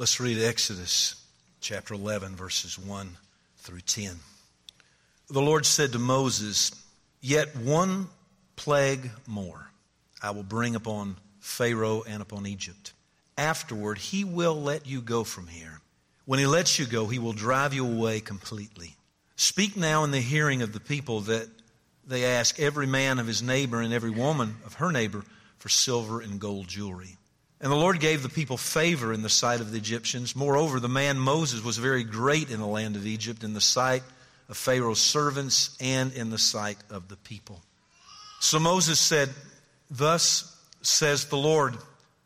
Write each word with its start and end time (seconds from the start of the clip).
Let's 0.00 0.20
read 0.20 0.40
Exodus 0.40 1.16
chapter 1.60 1.92
11, 1.92 2.36
verses 2.36 2.78
1 2.78 3.16
through 3.56 3.80
10. 3.80 4.14
The 5.28 5.42
Lord 5.42 5.66
said 5.66 5.90
to 5.90 5.98
Moses, 5.98 6.70
Yet 7.20 7.56
one 7.56 8.06
plague 8.54 9.10
more 9.26 9.72
I 10.22 10.30
will 10.30 10.44
bring 10.44 10.76
upon 10.76 11.16
Pharaoh 11.40 12.04
and 12.06 12.22
upon 12.22 12.46
Egypt. 12.46 12.92
Afterward, 13.36 13.98
he 13.98 14.22
will 14.22 14.62
let 14.62 14.86
you 14.86 15.00
go 15.00 15.24
from 15.24 15.48
here. 15.48 15.80
When 16.26 16.38
he 16.38 16.46
lets 16.46 16.78
you 16.78 16.86
go, 16.86 17.08
he 17.08 17.18
will 17.18 17.32
drive 17.32 17.74
you 17.74 17.84
away 17.84 18.20
completely. 18.20 18.94
Speak 19.34 19.76
now 19.76 20.04
in 20.04 20.12
the 20.12 20.20
hearing 20.20 20.62
of 20.62 20.72
the 20.72 20.78
people 20.78 21.22
that 21.22 21.48
they 22.06 22.24
ask 22.24 22.60
every 22.60 22.86
man 22.86 23.18
of 23.18 23.26
his 23.26 23.42
neighbor 23.42 23.80
and 23.80 23.92
every 23.92 24.10
woman 24.10 24.58
of 24.64 24.74
her 24.74 24.92
neighbor 24.92 25.24
for 25.58 25.68
silver 25.68 26.20
and 26.20 26.38
gold 26.38 26.68
jewelry. 26.68 27.17
And 27.60 27.72
the 27.72 27.76
Lord 27.76 27.98
gave 27.98 28.22
the 28.22 28.28
people 28.28 28.56
favor 28.56 29.12
in 29.12 29.22
the 29.22 29.28
sight 29.28 29.60
of 29.60 29.72
the 29.72 29.78
Egyptians. 29.78 30.36
Moreover, 30.36 30.78
the 30.78 30.88
man 30.88 31.18
Moses 31.18 31.62
was 31.62 31.76
very 31.76 32.04
great 32.04 32.50
in 32.50 32.60
the 32.60 32.66
land 32.66 32.94
of 32.94 33.06
Egypt, 33.06 33.42
in 33.42 33.54
the 33.54 33.60
sight 33.60 34.02
of 34.48 34.56
Pharaoh's 34.56 35.00
servants 35.00 35.76
and 35.80 36.12
in 36.12 36.30
the 36.30 36.38
sight 36.38 36.78
of 36.88 37.08
the 37.08 37.16
people. 37.16 37.60
So 38.40 38.60
Moses 38.60 39.00
said, 39.00 39.30
Thus 39.90 40.56
says 40.82 41.26
the 41.26 41.36
Lord, 41.36 41.76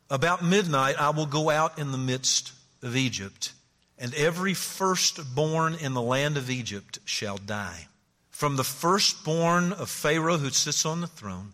about 0.09 0.43
midnight 0.43 0.99
I 0.99 1.09
will 1.09 1.25
go 1.25 1.49
out 1.49 1.79
in 1.79 1.91
the 1.91 1.97
midst 1.97 2.51
of 2.83 2.95
Egypt, 2.95 3.53
and 3.97 4.13
every 4.13 4.53
firstborn 4.53 5.73
in 5.75 5.95
the 5.95 6.01
land 6.01 6.37
of 6.37 6.51
Egypt 6.51 6.99
shall 7.05 7.37
die. 7.37 7.87
From 8.29 8.55
the 8.55 8.63
firstborn 8.63 9.73
of 9.73 9.89
Pharaoh 9.89 10.37
who 10.37 10.51
sits 10.51 10.85
on 10.85 11.01
the 11.01 11.07
throne, 11.07 11.53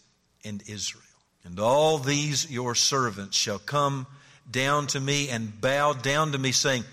and 0.43 0.63
Israel. 0.67 1.03
And 1.43 1.59
all 1.59 1.97
these 1.97 2.49
your 2.49 2.75
servants 2.75 3.37
shall 3.37 3.59
come 3.59 4.05
down 4.49 4.87
to 4.87 4.99
me 4.99 5.29
and 5.29 5.59
bow 5.59 5.93
down 5.93 6.33
to 6.33 6.37
me, 6.37 6.51
saying, 6.51 6.83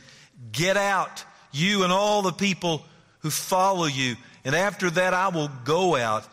Get 0.53 0.77
out, 0.77 1.25
you 1.53 1.83
and 1.83 1.93
all 1.93 2.23
the 2.23 2.33
people 2.33 2.85
who 3.21 3.31
follow 3.31 3.87
you. 3.87 4.17
And 4.45 4.55
after 4.55 4.89
that 4.91 5.15
I 5.15 5.29
will 5.29 5.51
go 5.65 5.97
out. 5.97 6.27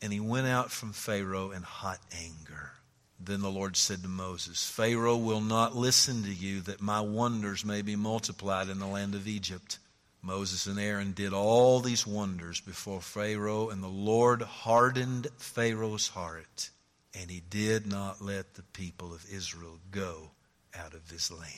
And 0.00 0.12
he 0.12 0.18
went 0.20 0.48
out 0.48 0.72
from 0.72 0.92
Pharaoh 0.92 1.52
in 1.52 1.62
hot 1.62 2.00
anger. 2.12 2.72
Then 3.20 3.40
the 3.40 3.50
Lord 3.50 3.76
said 3.76 4.02
to 4.02 4.08
Moses, 4.08 4.68
Pharaoh 4.68 5.16
will 5.16 5.40
not 5.40 5.76
listen 5.76 6.24
to 6.24 6.34
you 6.34 6.60
that 6.62 6.80
my 6.80 7.00
wonders 7.00 7.64
may 7.64 7.82
be 7.82 7.94
multiplied 7.94 8.68
in 8.68 8.80
the 8.80 8.86
land 8.86 9.14
of 9.14 9.28
Egypt. 9.28 9.78
Moses 10.22 10.66
and 10.66 10.78
Aaron 10.78 11.12
did 11.12 11.32
all 11.32 11.80
these 11.80 12.06
wonders 12.06 12.60
before 12.60 13.00
Pharaoh, 13.00 13.70
and 13.70 13.82
the 13.82 13.88
Lord 13.88 14.40
hardened 14.42 15.26
Pharaoh's 15.36 16.08
heart, 16.08 16.70
and 17.12 17.28
he 17.28 17.42
did 17.50 17.86
not 17.86 18.22
let 18.22 18.54
the 18.54 18.62
people 18.62 19.12
of 19.12 19.26
Israel 19.30 19.78
go 19.90 20.30
out 20.78 20.94
of 20.94 21.10
his 21.10 21.30
land. 21.30 21.52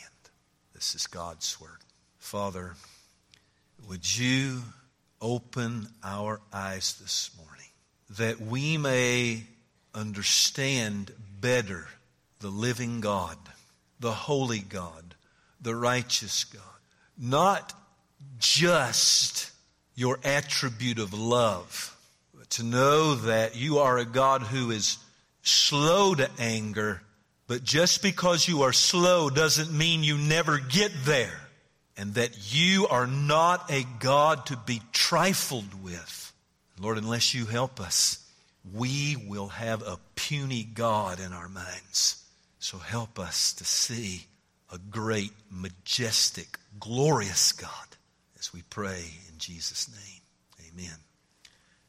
This 0.72 0.94
is 0.94 1.06
God's 1.06 1.60
word. 1.60 1.78
Father, 2.18 2.74
would 3.86 4.18
you 4.18 4.62
open 5.20 5.88
our 6.02 6.40
eyes 6.50 6.98
this 7.00 7.30
morning 7.36 7.68
that 8.10 8.40
we 8.40 8.78
may 8.78 9.42
understand 9.94 11.12
better 11.40 11.86
the 12.40 12.48
living 12.48 13.00
God, 13.00 13.36
the 14.00 14.12
holy 14.12 14.58
God, 14.58 15.14
the 15.60 15.74
righteous 15.74 16.44
God, 16.44 16.62
not 17.18 17.72
just 18.38 19.50
your 19.94 20.18
attribute 20.24 20.98
of 20.98 21.12
love, 21.12 21.96
to 22.50 22.62
know 22.62 23.14
that 23.14 23.56
you 23.56 23.78
are 23.78 23.98
a 23.98 24.04
God 24.04 24.42
who 24.42 24.70
is 24.70 24.98
slow 25.42 26.14
to 26.14 26.30
anger, 26.38 27.02
but 27.46 27.64
just 27.64 28.02
because 28.02 28.46
you 28.48 28.62
are 28.62 28.72
slow 28.72 29.30
doesn't 29.30 29.76
mean 29.76 30.02
you 30.02 30.16
never 30.16 30.58
get 30.58 30.92
there. 31.04 31.40
And 31.96 32.14
that 32.14 32.52
you 32.52 32.88
are 32.88 33.06
not 33.06 33.70
a 33.70 33.84
God 34.00 34.46
to 34.46 34.56
be 34.56 34.82
trifled 34.92 35.80
with. 35.80 36.32
Lord, 36.80 36.98
unless 36.98 37.34
you 37.34 37.46
help 37.46 37.80
us, 37.80 38.18
we 38.72 39.16
will 39.28 39.46
have 39.46 39.82
a 39.82 40.00
puny 40.16 40.64
God 40.64 41.20
in 41.20 41.32
our 41.32 41.48
minds. 41.48 42.24
So 42.58 42.78
help 42.78 43.20
us 43.20 43.52
to 43.54 43.64
see 43.64 44.26
a 44.72 44.78
great, 44.78 45.30
majestic, 45.52 46.58
glorious 46.80 47.52
God 47.52 47.93
we 48.54 48.62
pray 48.70 49.02
in 49.28 49.36
Jesus' 49.36 49.90
name. 49.90 50.70
Amen. 50.70 50.94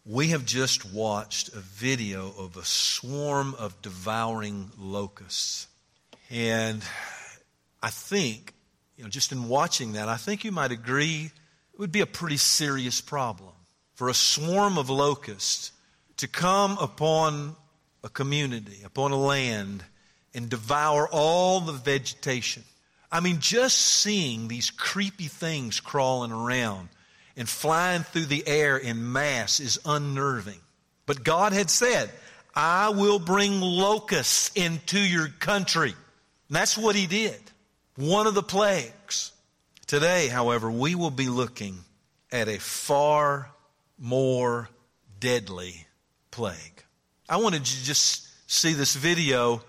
We 0.03 0.29
have 0.29 0.47
just 0.47 0.91
watched 0.91 1.49
a 1.49 1.59
video 1.59 2.33
of 2.39 2.57
a 2.57 2.65
swarm 2.65 3.53
of 3.59 3.79
devouring 3.83 4.71
locusts. 4.79 5.67
And 6.31 6.81
I 7.83 7.91
think, 7.91 8.55
you 8.97 9.03
know, 9.03 9.11
just 9.11 9.31
in 9.31 9.47
watching 9.47 9.93
that, 9.93 10.09
I 10.09 10.17
think 10.17 10.43
you 10.43 10.51
might 10.51 10.71
agree 10.71 11.31
it 11.71 11.79
would 11.79 11.91
be 11.91 12.01
a 12.01 12.07
pretty 12.07 12.37
serious 12.37 12.99
problem 12.99 13.53
for 13.93 14.09
a 14.09 14.15
swarm 14.15 14.79
of 14.79 14.89
locusts 14.89 15.71
to 16.17 16.27
come 16.27 16.79
upon 16.79 17.55
a 18.03 18.09
community, 18.09 18.79
upon 18.83 19.11
a 19.11 19.17
land, 19.17 19.83
and 20.33 20.49
devour 20.49 21.07
all 21.11 21.61
the 21.61 21.73
vegetation. 21.73 22.63
I 23.11 23.19
mean, 23.19 23.39
just 23.39 23.77
seeing 23.77 24.47
these 24.47 24.71
creepy 24.71 25.27
things 25.27 25.79
crawling 25.79 26.31
around 26.31 26.89
and 27.37 27.47
flying 27.47 28.03
through 28.03 28.25
the 28.25 28.47
air 28.47 28.77
in 28.77 29.11
mass 29.11 29.59
is 29.59 29.79
unnerving. 29.85 30.59
But 31.05 31.23
God 31.23 31.53
had 31.53 31.69
said, 31.69 32.09
I 32.55 32.89
will 32.89 33.19
bring 33.19 33.61
locusts 33.61 34.51
into 34.55 34.99
your 34.99 35.27
country. 35.27 35.93
And 36.49 36.55
that's 36.55 36.77
what 36.77 36.95
He 36.95 37.07
did. 37.07 37.39
One 37.95 38.27
of 38.27 38.33
the 38.33 38.43
plagues. 38.43 39.31
Today, 39.87 40.27
however, 40.27 40.71
we 40.71 40.95
will 40.95 41.11
be 41.11 41.29
looking 41.29 41.77
at 42.31 42.47
a 42.47 42.59
far 42.59 43.51
more 43.99 44.69
deadly 45.19 45.85
plague. 46.31 46.83
I 47.29 47.37
wanted 47.37 47.59
you 47.59 47.79
to 47.79 47.85
just 47.85 48.27
see 48.51 48.73
this 48.73 48.95
video 48.95 49.61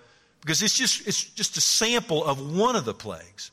because 0.46 0.62
it's 0.62 0.78
just, 0.78 1.08
it's 1.08 1.24
just 1.24 1.56
a 1.56 1.60
sample 1.60 2.24
of 2.24 2.56
one 2.56 2.76
of 2.76 2.84
the 2.84 2.94
plagues. 2.94 3.50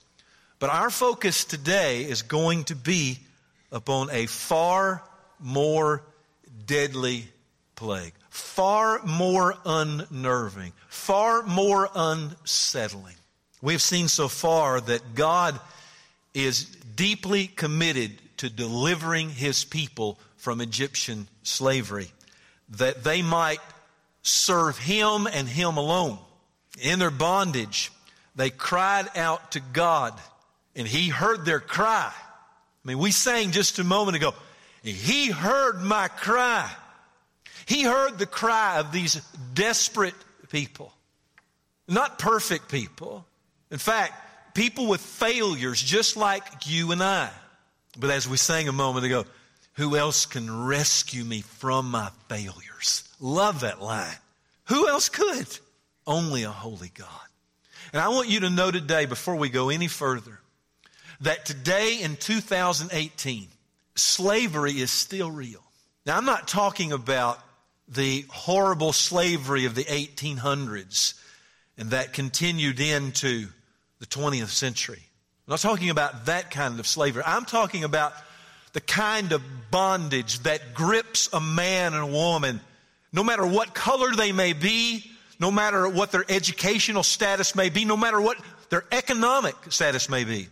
But 0.59 0.70
our 0.70 0.92
focus 0.92 1.44
today 1.44 2.04
is 2.04 2.22
going 2.22 2.66
to 2.66 2.76
be 2.76 3.18
upon 3.72 4.12
a 4.12 4.28
far 4.28 5.02
more 5.40 6.04
deadly 6.68 7.26
plague, 7.76 8.14
far 8.30 9.02
more 9.06 9.56
unnerving, 9.66 10.72
far 10.88 11.42
more 11.42 11.90
unsettling. 11.96 13.16
We 13.60 13.74
have 13.74 13.81
seen 13.81 14.08
so 14.08 14.28
far 14.28 14.80
that 14.80 15.16
God 15.16 15.60
is 16.36 16.66
deeply 16.96 17.48
committed 17.48 18.12
to 18.38 18.52
delivering 18.52 19.31
his 19.31 19.66
people 19.66 20.20
from 20.38 20.62
Egyptian 20.62 21.28
slavery, 21.42 22.12
that 22.70 23.04
they 23.04 23.24
might 23.24 23.62
serve 24.22 24.78
him 24.78 25.25
and 25.25 25.48
him 25.48 25.78
alone 25.78 26.20
in 26.81 27.00
their 27.00 27.11
bondage, 27.11 27.91
they 28.35 28.50
cried 28.50 29.09
out 29.16 29.51
to 29.51 29.59
God, 29.59 30.13
and 30.75 30.88
He 30.88 31.09
heard 31.09 31.45
their 31.45 31.59
cry. 31.59 32.12
I 32.13 32.88
mean, 32.88 33.00
we 33.00 33.12
sang 33.12 33.51
just 33.51 33.80
a 33.80 33.83
moment 33.83 34.18
ago, 34.18 34.33
He 34.81 35.30
heard 35.30 35.81
my 35.81 36.07
cry. 36.07 36.69
He 37.65 37.83
heard 37.83 38.18
the 38.18 38.25
cry 38.25 38.80
of 38.80 38.92
these 38.92 39.15
desperate 39.53 40.15
people, 40.50 40.94
not 41.88 42.19
perfect 42.19 42.69
people. 42.69 43.25
In 43.71 43.77
fact, 43.77 44.13
people 44.53 44.88
with 44.88 45.01
failures 45.01 45.81
just 45.81 46.18
like 46.18 46.44
you 46.65 46.92
and 46.92 47.01
I. 47.01 47.30
But 47.98 48.09
as 48.09 48.27
we 48.27 48.38
sang 48.38 48.68
a 48.68 48.74
moment 48.74 49.06
ago, 49.06 49.25
who 49.74 49.95
else 49.95 50.25
can 50.25 50.65
rescue 50.65 51.24
me 51.24 51.42
from 51.42 51.89
my 51.89 52.09
failures? 52.27 53.07
Love 53.19 53.62
that 53.62 53.81
line. 53.81 54.15
Who 54.65 54.88
else 54.88 55.09
could? 55.09 55.48
Only 56.05 56.44
a 56.44 56.50
holy 56.50 56.91
God. 56.94 57.07
And 57.91 58.01
I 58.01 58.09
want 58.09 58.29
you 58.29 58.41
to 58.41 58.50
know 58.50 58.71
today, 58.71 59.05
before 59.05 59.35
we 59.35 59.50
go 59.50 59.69
any 59.69 59.88
further, 59.88 60.39
that 61.21 61.45
today 61.45 62.00
in 62.01 62.15
2018, 62.15 63.47
slavery 63.95 64.73
is 64.73 64.91
still 64.91 65.31
real. 65.31 65.63
Now, 66.05 66.17
I'm 66.17 66.25
not 66.25 66.47
talking 66.47 66.91
about 66.91 67.39
the 67.88 68.25
horrible 68.29 68.94
slavery 68.94 69.65
of 69.65 69.75
the 69.75 69.83
1800s 69.83 71.13
and 71.77 71.91
that 71.91 72.13
continued 72.13 72.79
into 72.79 73.47
the 74.00 74.05
20th 74.05 74.50
century. 74.50 75.01
I'm 75.47 75.51
not 75.51 75.59
talking 75.59 75.89
about 75.89 76.25
that 76.25 76.51
kind 76.51 76.79
of 76.79 76.88
slavery. 76.88 77.23
I'm 77.25 77.45
talking 77.45 77.83
about 77.83 78.13
the 78.73 78.81
kind 78.81 79.31
of 79.31 79.41
bondage 79.71 80.39
that 80.39 80.73
grips 80.73 81.29
a 81.31 81.39
man 81.39 81.94
and 81.94 82.03
a 82.03 82.07
woman, 82.07 82.59
no 83.11 83.23
matter 83.23 83.45
what 83.45 83.73
color 83.73 84.15
they 84.15 84.31
may 84.31 84.53
be, 84.53 85.09
no 85.44 85.51
matter 85.51 85.90
what 85.90 86.13
their 86.13 86.24
educational 86.30 87.04
status 87.04 87.54
may 87.54 87.68
be, 87.68 87.84
no 87.84 87.98
matter 87.98 88.22
what 88.22 88.38
their 88.69 88.86
economic 88.94 89.54
status 89.68 90.07
may 90.07 90.24
be. 90.24 90.48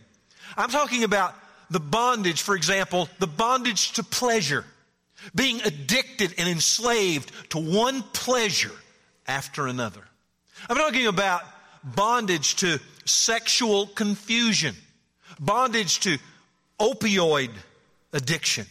I'm 0.54 0.68
talking 0.68 1.02
about 1.02 1.34
the 1.70 1.80
bondage, 1.80 2.42
for 2.42 2.54
example, 2.54 3.08
the 3.18 3.26
bondage 3.26 3.92
to 3.92 4.02
pleasure, 4.02 4.66
being 5.34 5.62
addicted 5.62 6.34
and 6.36 6.46
enslaved 6.46 7.32
to 7.52 7.58
one 7.58 8.02
pleasure 8.12 8.74
after 9.26 9.66
another. 9.66 10.02
I'm 10.68 10.76
talking 10.76 11.06
about 11.06 11.40
bondage 11.82 12.56
to 12.56 12.78
sexual 13.06 13.86
confusion, 13.86 14.74
bondage 15.40 16.00
to 16.00 16.18
opioid 16.78 17.48
addiction, 18.12 18.66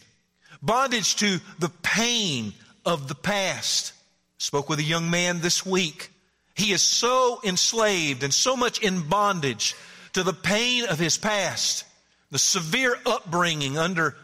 bondage 0.62 1.16
to 1.16 1.40
the 1.58 1.70
pain 1.82 2.52
of 2.86 3.08
the 3.08 3.16
past. 3.16 3.92
Spoke 4.38 4.68
with 4.68 4.78
a 4.78 4.84
young 4.84 5.10
man 5.10 5.40
this 5.40 5.66
week. 5.66 6.11
He 6.54 6.72
is 6.72 6.82
so 6.82 7.40
enslaved 7.44 8.22
and 8.22 8.32
so 8.32 8.56
much 8.56 8.80
in 8.80 9.08
bondage 9.08 9.74
to 10.12 10.22
the 10.22 10.32
pain 10.32 10.84
of 10.86 10.98
his 10.98 11.16
past, 11.18 11.84
the 12.30 12.38
severe 12.38 12.96
upbringing 13.06 13.78
under 13.78 14.16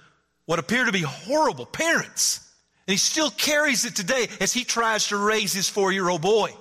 what 0.46 0.58
appear 0.58 0.84
to 0.84 0.92
be 0.92 1.02
horrible 1.02 1.66
parents. 1.66 2.40
And 2.86 2.92
he 2.92 2.98
still 2.98 3.30
carries 3.30 3.84
it 3.84 3.94
today 3.94 4.28
as 4.40 4.52
he 4.52 4.64
tries 4.64 5.08
to 5.08 5.16
raise 5.16 5.52
his 5.52 5.68
four 5.68 5.92
year 5.92 6.08
old 6.08 6.22
boy. 6.22 6.54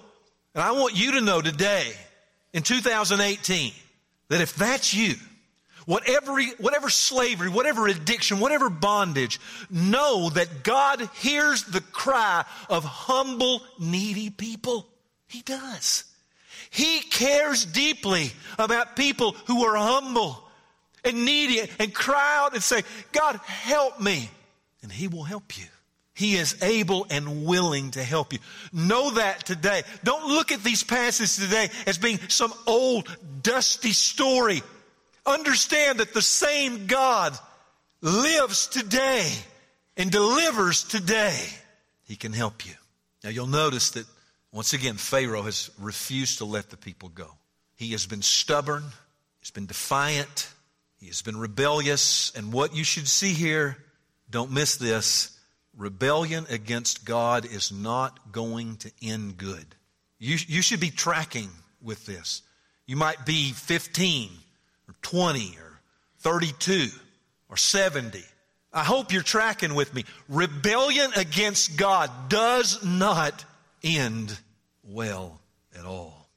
And 0.53 0.63
I 0.63 0.71
want 0.71 0.97
you 0.97 1.13
to 1.13 1.21
know 1.21 1.41
today, 1.41 1.93
in 2.53 2.63
2018, 2.63 3.73
that 4.29 4.41
if 4.41 4.55
that's 4.55 4.93
you, 4.93 5.15
whatever, 5.85 6.41
whatever 6.57 6.89
slavery, 6.89 7.49
whatever 7.49 7.87
addiction, 7.87 8.39
whatever 8.39 8.69
bondage, 8.69 9.39
know 9.69 10.29
that 10.31 10.63
God 10.63 11.09
hears 11.15 11.63
the 11.63 11.81
cry 11.81 12.43
of 12.69 12.83
humble, 12.83 13.61
needy 13.79 14.29
people. 14.29 14.87
He 15.27 15.41
does. 15.41 16.03
He 16.69 17.01
cares 17.01 17.65
deeply 17.65 18.31
about 18.57 18.95
people 18.95 19.33
who 19.45 19.65
are 19.65 19.75
humble 19.75 20.43
and 21.03 21.25
needy 21.25 21.69
and 21.79 21.93
cry 21.93 22.37
out 22.43 22.53
and 22.53 22.63
say, 22.63 22.83
God, 23.11 23.37
help 23.45 23.99
me. 23.99 24.29
And 24.81 24.91
He 24.91 25.07
will 25.07 25.23
help 25.23 25.57
you. 25.57 25.65
He 26.13 26.35
is 26.35 26.63
able 26.63 27.05
and 27.11 27.45
willing 27.45 27.91
to 27.91 28.03
help 28.03 28.33
you. 28.33 28.39
Know 28.73 29.11
that 29.11 29.45
today. 29.45 29.83
Don't 30.03 30.25
look 30.25 30.51
at 30.51 30.63
these 30.63 30.83
passages 30.83 31.35
today 31.35 31.69
as 31.85 31.99
being 31.99 32.17
some 32.27 32.53
old, 32.65 33.07
dusty 33.43 33.91
story. 33.91 34.63
Understand 35.27 35.99
that 35.99 36.15
the 36.15 36.21
same 36.21 36.87
God 36.87 37.37
lives 38.01 38.65
today 38.65 39.29
and 39.95 40.09
delivers 40.09 40.85
today. 40.85 41.37
He 42.05 42.15
can 42.15 42.33
help 42.33 42.65
you. 42.65 42.73
Now 43.23 43.29
you'll 43.29 43.45
notice 43.45 43.91
that 43.91 44.05
once 44.51 44.73
again, 44.73 44.95
Pharaoh 44.95 45.43
has 45.43 45.69
refused 45.79 46.39
to 46.39 46.45
let 46.45 46.69
the 46.69 46.77
people 46.77 47.09
go. 47.09 47.29
He 47.75 47.91
has 47.91 48.05
been 48.05 48.21
stubborn, 48.21 48.83
he's 49.39 49.51
been 49.51 49.65
defiant, 49.65 50.49
he 50.99 51.07
has 51.07 51.21
been 51.21 51.37
rebellious, 51.37 52.31
and 52.35 52.51
what 52.51 52.75
you 52.75 52.83
should 52.83 53.07
see 53.07 53.33
here, 53.33 53.77
don't 54.29 54.51
miss 54.51 54.77
this, 54.77 55.37
rebellion 55.77 56.45
against 56.49 57.05
God 57.05 57.45
is 57.45 57.71
not 57.71 58.31
going 58.31 58.77
to 58.77 58.91
end 59.01 59.37
good. 59.37 59.65
You, 60.19 60.37
you 60.47 60.61
should 60.61 60.79
be 60.79 60.89
tracking 60.89 61.49
with 61.81 62.05
this. 62.05 62.41
You 62.87 62.95
might 62.95 63.25
be 63.25 63.51
15 63.51 64.29
or 64.87 64.95
20 65.01 65.57
or 65.59 65.79
32 66.19 66.87
or 67.49 67.57
70. 67.57 68.23
I 68.73 68.83
hope 68.83 69.13
you're 69.13 69.21
tracking 69.21 69.75
with 69.75 69.93
me. 69.93 70.05
Rebellion 70.27 71.11
against 71.15 71.77
God 71.77 72.09
does 72.29 72.83
not 72.83 73.45
end 73.95 74.37
well 74.83 75.39
at 75.77 75.85
all. 75.85 76.27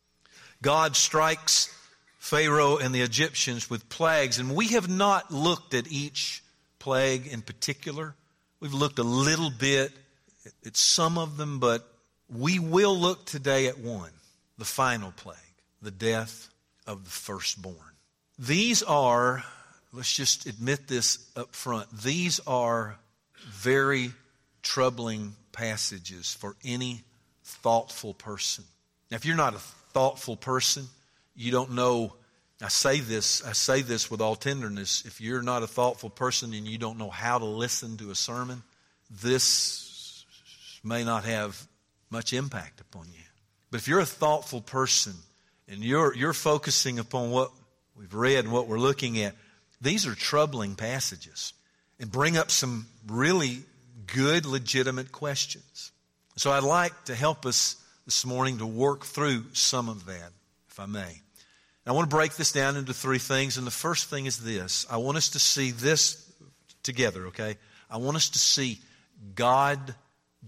God 0.62 0.94
strikes 0.94 1.75
Pharaoh 2.19 2.76
and 2.76 2.94
the 2.94 3.00
Egyptians 3.00 3.70
with 3.70 3.88
plagues, 3.88 4.38
and 4.38 4.55
we 4.55 4.69
have 4.69 4.88
not 4.88 5.32
looked 5.32 5.75
at 5.75 5.91
each 5.91 6.43
plague 6.79 7.26
in 7.26 7.43
particular. 7.43 8.14
We've 8.61 8.75
looked 8.75 8.99
a 8.99 9.05
little 9.05 9.50
bit 9.50 9.93
at 10.67 10.76
some 10.76 11.19
of 11.19 11.37
them, 11.37 11.58
but 11.61 11.87
we 12.29 12.58
will 12.58 12.97
look 12.97 13.25
today 13.25 13.67
at 13.67 13.79
one 13.79 14.11
the 14.58 14.64
final 14.67 15.11
plague, 15.12 15.37
the 15.81 15.91
death 15.91 16.50
of 16.87 17.05
the 17.05 17.11
firstborn. 17.11 17.76
These 18.38 18.82
are, 18.82 19.43
let's 19.93 20.12
just 20.12 20.44
admit 20.44 20.87
this 20.87 21.19
up 21.35 21.55
front, 21.55 21.88
these 22.03 22.41
are 22.46 22.99
very 23.49 24.12
troubling 24.62 25.35
passages 25.53 26.35
for 26.35 26.56
any 26.62 27.03
thoughtful 27.44 28.14
person. 28.14 28.64
Now, 29.10 29.16
if 29.16 29.25
you're 29.25 29.37
not 29.37 29.54
a 29.54 29.58
thoughtful 29.92 30.37
person, 30.37 30.87
you 31.34 31.50
don't 31.50 31.72
know. 31.72 32.14
I 32.62 32.69
say 32.69 33.00
this, 33.00 33.44
I 33.44 33.52
say 33.52 33.82
this 33.82 34.10
with 34.10 34.20
all 34.20 34.37
tenderness. 34.37 35.04
If 35.06 35.20
you're 35.20 35.42
not 35.42 35.62
a 35.62 35.66
thoughtful 35.66 36.10
person 36.10 36.52
and 36.52 36.66
you 36.66 36.78
don't 36.78 36.98
know 36.98 37.10
how 37.10 37.38
to 37.38 37.44
listen 37.44 37.96
to 37.98 38.10
a 38.10 38.14
sermon, 38.14 38.62
this 39.10 40.25
may 40.84 41.04
not 41.04 41.25
have 41.25 41.66
much 42.10 42.32
impact 42.32 42.81
upon 42.81 43.06
you. 43.12 43.25
But 43.70 43.81
if 43.81 43.88
you're 43.88 44.00
a 44.00 44.06
thoughtful 44.06 44.60
person 44.60 45.14
and 45.69 45.82
you're, 45.82 46.14
you're 46.14 46.32
focusing 46.32 46.98
upon 46.98 47.31
what 47.31 47.50
we've 47.96 48.14
read 48.14 48.44
and 48.44 48.52
what 48.52 48.66
we're 48.66 48.78
looking 48.78 49.19
at, 49.22 49.34
these 49.81 50.06
are 50.06 50.14
troubling 50.14 50.75
passages 50.75 51.52
and 51.98 52.10
bring 52.10 52.36
up 52.36 52.50
some 52.50 52.86
really 53.06 53.62
good, 54.06 54.44
legitimate 54.44 55.12
questions. 55.12 55.93
So 56.40 56.50
I'd 56.50 56.62
like 56.62 57.04
to 57.04 57.14
help 57.14 57.44
us 57.44 57.76
this 58.06 58.25
morning 58.25 58.56
to 58.60 58.66
work 58.66 59.04
through 59.04 59.44
some 59.52 59.90
of 59.90 60.06
that, 60.06 60.32
if 60.70 60.81
I 60.81 60.87
may. 60.87 61.20
I 61.87 61.92
want 61.92 62.08
to 62.08 62.16
break 62.16 62.34
this 62.34 62.50
down 62.50 62.78
into 62.78 62.94
three 62.94 63.19
things, 63.19 63.58
and 63.58 63.66
the 63.66 63.70
first 63.70 64.08
thing 64.08 64.25
is 64.25 64.38
this. 64.38 64.87
I 64.88 64.96
want 64.96 65.19
us 65.19 65.28
to 65.28 65.38
see 65.38 65.70
this 65.70 66.32
together, 66.82 67.26
okay? 67.26 67.58
I 67.90 67.98
want 67.98 68.16
us 68.16 68.31
to 68.31 68.38
see 68.38 68.78
God 69.34 69.94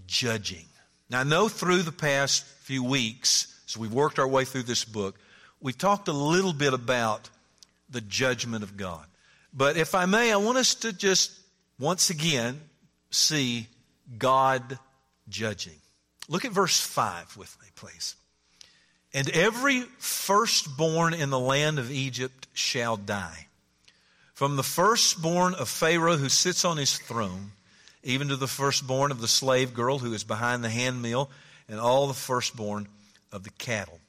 judging. 0.06 0.64
Now, 1.10 1.20
I 1.20 1.24
know 1.24 1.48
through 1.48 1.82
the 1.82 1.92
past 1.92 2.46
few 2.62 2.82
weeks, 2.82 3.60
as 3.68 3.76
we've 3.76 3.92
worked 3.92 4.18
our 4.18 4.26
way 4.26 4.46
through 4.46 4.62
this 4.62 4.86
book, 4.86 5.18
we've 5.60 5.76
talked 5.76 6.08
a 6.08 6.12
little 6.12 6.54
bit 6.54 6.72
about 6.72 7.28
the 7.90 8.00
judgment 8.00 8.64
of 8.64 8.78
God. 8.78 9.04
But 9.52 9.76
if 9.76 9.94
I 9.94 10.06
may, 10.06 10.32
I 10.32 10.36
want 10.36 10.56
us 10.56 10.74
to 10.76 10.94
just 10.94 11.38
once 11.78 12.08
again 12.08 12.62
see 13.10 13.66
God 14.16 14.78
judging. 15.28 15.74
Look 16.28 16.44
at 16.44 16.52
verse 16.52 16.80
5 16.80 17.36
with 17.36 17.56
me, 17.60 17.68
please. 17.74 18.16
And 19.14 19.28
every 19.30 19.82
firstborn 19.98 21.14
in 21.14 21.30
the 21.30 21.38
land 21.38 21.78
of 21.78 21.90
Egypt 21.90 22.48
shall 22.54 22.96
die. 22.96 23.48
From 24.32 24.56
the 24.56 24.62
firstborn 24.62 25.54
of 25.54 25.68
Pharaoh 25.68 26.16
who 26.16 26.28
sits 26.28 26.64
on 26.64 26.78
his 26.78 26.96
throne, 26.96 27.52
even 28.02 28.28
to 28.28 28.36
the 28.36 28.48
firstborn 28.48 29.10
of 29.10 29.20
the 29.20 29.28
slave 29.28 29.74
girl 29.74 29.98
who 29.98 30.14
is 30.14 30.24
behind 30.24 30.64
the 30.64 30.70
handmill, 30.70 31.30
and 31.68 31.78
all 31.78 32.06
the 32.06 32.14
firstborn 32.14 32.88
of 33.30 33.44
the 33.44 33.50
cattle. 33.50 34.00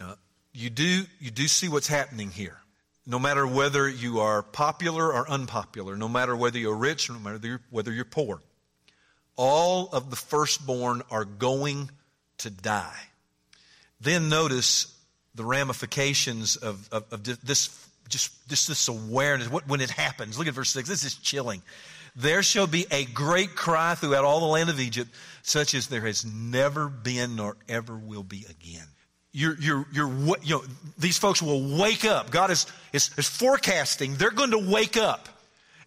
Now, 0.00 0.16
you 0.52 0.70
do, 0.70 1.04
you 1.20 1.30
do 1.30 1.46
see 1.46 1.68
what's 1.68 1.86
happening 1.86 2.30
here. 2.30 2.58
No 3.06 3.18
matter 3.18 3.46
whether 3.46 3.88
you 3.88 4.18
are 4.20 4.42
popular 4.42 5.12
or 5.12 5.28
unpopular, 5.30 5.96
no 5.96 6.08
matter 6.08 6.34
whether 6.34 6.58
you're 6.58 6.74
rich 6.74 7.08
no 7.08 7.18
matter 7.18 7.60
whether 7.70 7.92
you're 7.92 8.04
poor, 8.04 8.40
all 9.36 9.88
of 9.92 10.10
the 10.10 10.16
firstborn 10.16 11.02
are 11.10 11.24
going 11.24 11.90
to 12.38 12.50
die. 12.50 13.00
Then 14.00 14.28
notice 14.28 14.94
the 15.34 15.44
ramifications 15.44 16.56
of, 16.56 16.88
of, 16.92 17.04
of 17.12 17.24
this, 17.24 17.88
just, 18.08 18.48
just 18.48 18.68
this 18.68 18.88
awareness. 18.88 19.50
What, 19.50 19.68
when 19.68 19.80
it 19.80 19.90
happens, 19.90 20.38
look 20.38 20.48
at 20.48 20.54
verse 20.54 20.70
6. 20.70 20.88
This 20.88 21.04
is 21.04 21.14
chilling. 21.14 21.62
There 22.14 22.42
shall 22.42 22.66
be 22.66 22.86
a 22.90 23.04
great 23.04 23.54
cry 23.54 23.94
throughout 23.94 24.24
all 24.24 24.40
the 24.40 24.46
land 24.46 24.70
of 24.70 24.80
Egypt, 24.80 25.10
such 25.42 25.74
as 25.74 25.88
there 25.88 26.00
has 26.00 26.24
never 26.24 26.88
been 26.88 27.36
nor 27.36 27.56
ever 27.68 27.96
will 27.96 28.22
be 28.22 28.46
again. 28.48 28.86
You're, 29.32 29.58
you're, 29.60 29.86
you're, 29.92 30.08
you 30.42 30.54
know, 30.54 30.64
these 30.96 31.18
folks 31.18 31.42
will 31.42 31.78
wake 31.78 32.06
up. 32.06 32.30
God 32.30 32.50
is, 32.50 32.64
is, 32.94 33.10
is 33.18 33.28
forecasting. 33.28 34.14
They're 34.14 34.30
going 34.30 34.52
to 34.52 34.70
wake 34.70 34.96
up 34.96 35.28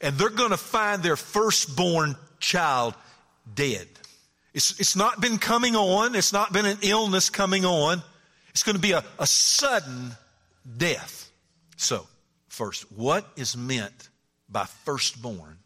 and 0.02 0.16
they're 0.18 0.30
going 0.30 0.52
to 0.52 0.58
find 0.58 1.02
their 1.02 1.16
firstborn 1.16 2.16
child 2.40 2.94
dead. 3.56 3.88
It's, 4.54 4.80
it's 4.80 4.96
not 4.96 5.22
been 5.22 5.38
coming 5.38 5.76
on. 5.76 6.16
It's 6.16 6.34
not 6.34 6.52
been 6.52 6.66
an 6.66 6.80
illness 6.82 7.30
coming 7.30 7.66
on. 7.66 8.02
It's 8.50 8.64
going 8.64 8.76
to 8.76 8.82
be 8.82 8.92
a, 8.92 9.04
a 9.20 9.28
sudden 9.28 10.12
death. 10.78 11.32
So, 11.78 12.08
first, 12.48 12.92
what 12.92 13.26
is 13.36 13.56
meant 13.56 14.10
by 14.50 14.66
firstborn 14.66 15.58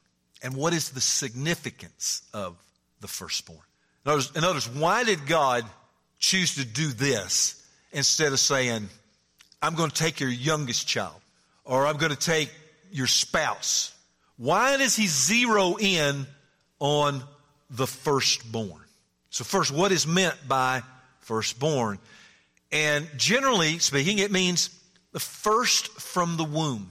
and 0.41 0.55
what 0.55 0.73
is 0.73 0.91
the 0.91 1.01
significance 1.01 2.21
of 2.33 2.57
the 2.99 3.07
firstborn? 3.07 3.59
In 4.05 4.11
other, 4.11 4.17
words, 4.17 4.31
in 4.35 4.43
other 4.43 4.53
words, 4.55 4.69
why 4.69 5.03
did 5.03 5.25
God 5.25 5.65
choose 6.19 6.55
to 6.55 6.65
do 6.65 6.87
this 6.87 7.65
instead 7.91 8.31
of 8.31 8.39
saying, 8.39 8.89
I'm 9.61 9.75
going 9.75 9.89
to 9.89 9.95
take 9.95 10.19
your 10.19 10.29
youngest 10.29 10.87
child 10.87 11.19
or 11.65 11.85
I'm 11.85 11.97
going 11.97 12.11
to 12.11 12.17
take 12.17 12.49
your 12.91 13.07
spouse. 13.07 13.93
Why 14.37 14.77
does 14.77 14.95
he 14.95 15.07
zero 15.07 15.75
in 15.79 16.25
on 16.79 17.23
the 17.73 17.87
firstborn? 17.87 18.81
So, 19.29 19.43
first, 19.43 19.71
what 19.71 19.91
is 19.91 20.07
meant 20.07 20.35
by 20.47 20.83
firstborn? 21.19 21.99
And 22.71 23.07
generally 23.17 23.79
speaking, 23.79 24.19
it 24.19 24.31
means 24.31 24.69
the 25.11 25.19
first 25.19 25.87
from 25.99 26.37
the 26.37 26.43
womb, 26.43 26.89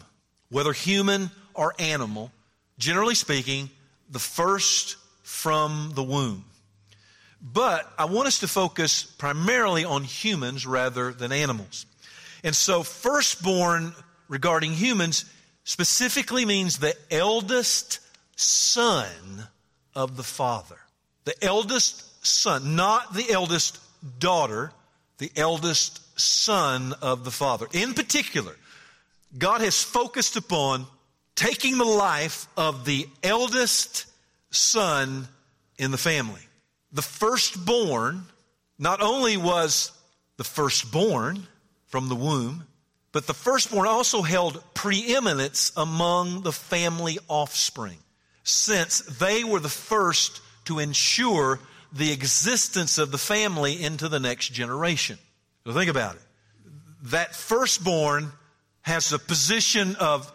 whether 0.51 0.73
human 0.73 1.31
or 1.55 1.75
animal. 1.79 2.31
Generally 2.79 3.17
speaking, 3.17 3.71
the 4.11 4.19
first 4.19 4.97
from 5.23 5.93
the 5.95 6.03
womb. 6.03 6.45
But 7.41 7.91
I 7.99 8.05
want 8.05 8.29
us 8.29 8.41
to 8.41 8.49
focus 8.49 9.03
primarily 9.03 9.85
on 9.85 10.05
humans 10.05 10.67
rather 10.67 11.13
than 11.13 11.33
animals. 11.33 11.87
And 12.45 12.55
so, 12.55 12.83
firstborn 12.83 13.95
regarding 14.29 14.73
humans 14.73 15.25
specifically 15.65 16.45
means 16.45 16.79
the 16.79 16.95
eldest 17.11 18.01
son 18.37 19.09
of 19.95 20.17
the 20.17 20.23
father. 20.23 20.79
The 21.25 21.45
eldest 21.45 22.27
son, 22.27 22.77
not 22.77 23.15
the 23.15 23.31
eldest 23.31 23.79
daughter, 24.19 24.73
the 25.19 25.31
eldest 25.37 26.01
son 26.19 26.95
of 27.01 27.25
the 27.25 27.31
father. 27.31 27.67
In 27.73 27.95
particular, 27.95 28.57
God 29.37 29.61
has 29.61 29.83
focused 29.83 30.37
upon 30.37 30.87
taking 31.35 31.79
the 31.79 31.85
life 31.85 32.47
of 32.57 32.85
the 32.85 33.09
eldest 33.23 34.07
son 34.51 35.29
in 35.79 35.91
the 35.91 35.99
family. 35.99 36.43
The 36.93 37.03
firstborn 37.03 38.27
not 38.79 39.01
only 39.01 39.37
was 39.37 39.93
the 40.37 40.45
firstborn 40.45 41.47
from 41.87 42.09
the 42.09 42.17
womb, 42.17 42.67
but 43.13 43.27
the 43.27 43.35
firstborn 43.35 43.87
also 43.87 44.23
held 44.23 44.63
preeminence 44.75 45.73
among 45.77 46.43
the 46.43 46.53
family 46.53 47.19
offspring, 47.29 47.99
since 48.45 49.01
they 49.01 49.45
were 49.45 49.61
the 49.61 49.69
first 49.69 50.41
to 50.65 50.79
ensure 50.79 51.61
the 51.93 52.13
existence 52.13 52.99
of 52.99 53.11
the 53.11 53.19
family 53.19 53.83
into 53.83 54.09
the 54.09 54.21
next 54.21 54.53
generation. 54.53 55.19
So 55.67 55.73
think 55.73 55.91
about 55.91 56.17
it. 56.17 56.23
That 57.05 57.35
firstborn 57.35 58.33
has 58.83 59.13
a 59.13 59.19
position 59.19 59.97
of 59.97 60.33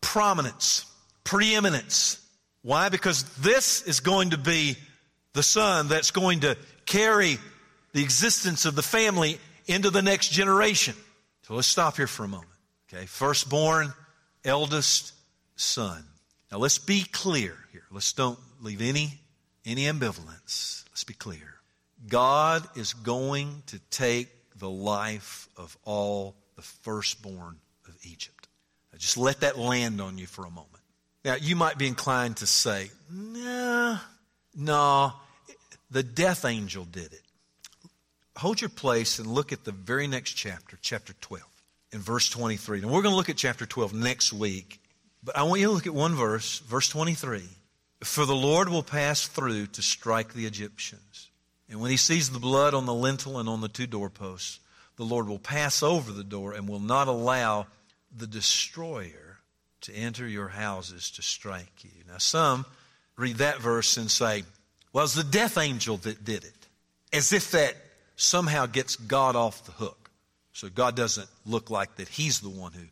prominence, 0.00 0.84
preeminence. 1.24 2.20
Why? 2.62 2.88
Because 2.88 3.24
this 3.36 3.82
is 3.82 4.00
going 4.00 4.30
to 4.30 4.38
be 4.38 4.76
the 5.32 5.42
son 5.42 5.88
that's 5.88 6.10
going 6.10 6.40
to 6.40 6.56
carry 6.84 7.38
the 7.92 8.02
existence 8.02 8.64
of 8.64 8.74
the 8.74 8.82
family 8.82 9.38
into 9.66 9.90
the 9.90 10.02
next 10.02 10.30
generation. 10.30 10.94
So 11.42 11.54
let's 11.54 11.68
stop 11.68 11.96
here 11.96 12.06
for 12.06 12.24
a 12.24 12.28
moment. 12.28 12.50
Okay, 12.92 13.06
firstborn, 13.06 13.92
eldest 14.44 15.12
son. 15.56 16.04
Now 16.50 16.58
let's 16.58 16.78
be 16.78 17.02
clear 17.02 17.56
here. 17.72 17.84
Let's 17.90 18.12
don't 18.12 18.38
leave 18.60 18.80
any 18.80 19.20
any 19.64 19.84
ambivalence. 19.84 20.84
Let's 20.90 21.04
be 21.04 21.14
clear. 21.14 21.54
God 22.08 22.68
is 22.76 22.92
going 22.92 23.62
to 23.66 23.78
take 23.90 24.28
the 24.58 24.70
life 24.70 25.48
of 25.56 25.76
all 25.84 26.36
the 26.54 26.62
firstborn 26.62 27.56
of 27.88 27.96
Egypt. 28.04 28.48
Now 28.92 28.98
just 28.98 29.16
let 29.16 29.40
that 29.40 29.58
land 29.58 30.00
on 30.00 30.18
you 30.18 30.26
for 30.26 30.44
a 30.44 30.50
moment. 30.50 30.70
Now 31.24 31.34
you 31.34 31.56
might 31.56 31.78
be 31.78 31.88
inclined 31.88 32.38
to 32.38 32.46
say, 32.46 32.90
"Nah, 33.10 33.98
no, 34.54 35.12
the 35.90 36.02
death 36.02 36.44
angel 36.44 36.84
did 36.84 37.12
it." 37.12 37.22
hold 38.36 38.60
your 38.60 38.70
place 38.70 39.18
and 39.18 39.28
look 39.28 39.52
at 39.52 39.64
the 39.64 39.72
very 39.72 40.06
next 40.06 40.32
chapter, 40.32 40.78
chapter 40.80 41.14
12, 41.20 41.42
in 41.92 42.00
verse 42.00 42.28
23. 42.28 42.82
And 42.82 42.90
we're 42.90 43.02
going 43.02 43.12
to 43.12 43.16
look 43.16 43.30
at 43.30 43.36
chapter 43.36 43.66
12 43.66 43.94
next 43.94 44.32
week. 44.32 44.80
But 45.26 45.36
I 45.36 45.42
want 45.42 45.60
you 45.60 45.66
to 45.66 45.72
look 45.72 45.88
at 45.88 45.92
one 45.92 46.14
verse, 46.14 46.60
verse 46.60 46.88
23. 46.88 47.42
For 48.04 48.24
the 48.24 48.36
Lord 48.36 48.68
will 48.68 48.84
pass 48.84 49.26
through 49.26 49.66
to 49.66 49.82
strike 49.82 50.32
the 50.32 50.46
Egyptians. 50.46 51.30
And 51.68 51.80
when 51.80 51.90
he 51.90 51.96
sees 51.96 52.30
the 52.30 52.38
blood 52.38 52.74
on 52.74 52.86
the 52.86 52.94
lintel 52.94 53.40
and 53.40 53.48
on 53.48 53.60
the 53.60 53.68
two 53.68 53.88
doorposts, 53.88 54.60
the 54.94 55.04
Lord 55.04 55.26
will 55.26 55.40
pass 55.40 55.82
over 55.82 56.12
the 56.12 56.22
door 56.22 56.52
and 56.52 56.68
will 56.68 56.80
not 56.80 57.08
allow 57.08 57.66
the 58.16 58.28
destroyer 58.28 59.38
to 59.80 59.92
enter 59.92 60.28
your 60.28 60.48
houses 60.48 61.10
to 61.12 61.22
strike 61.22 61.82
you. 61.82 61.90
Now, 62.08 62.18
some 62.18 62.64
read 63.16 63.38
that 63.38 63.58
verse 63.58 63.96
and 63.96 64.08
say, 64.08 64.44
well, 64.92 65.04
it's 65.04 65.14
the 65.14 65.24
death 65.24 65.58
angel 65.58 65.96
that 65.98 66.24
did 66.24 66.44
it. 66.44 66.68
As 67.12 67.32
if 67.32 67.50
that 67.50 67.74
somehow 68.14 68.66
gets 68.66 68.94
God 68.94 69.34
off 69.34 69.66
the 69.66 69.72
hook. 69.72 70.08
So 70.52 70.68
God 70.68 70.94
doesn't 70.94 71.28
look 71.44 71.68
like 71.68 71.96
that 71.96 72.08
He's 72.08 72.40
the 72.40 72.48
one 72.48 72.72
who 72.72 72.84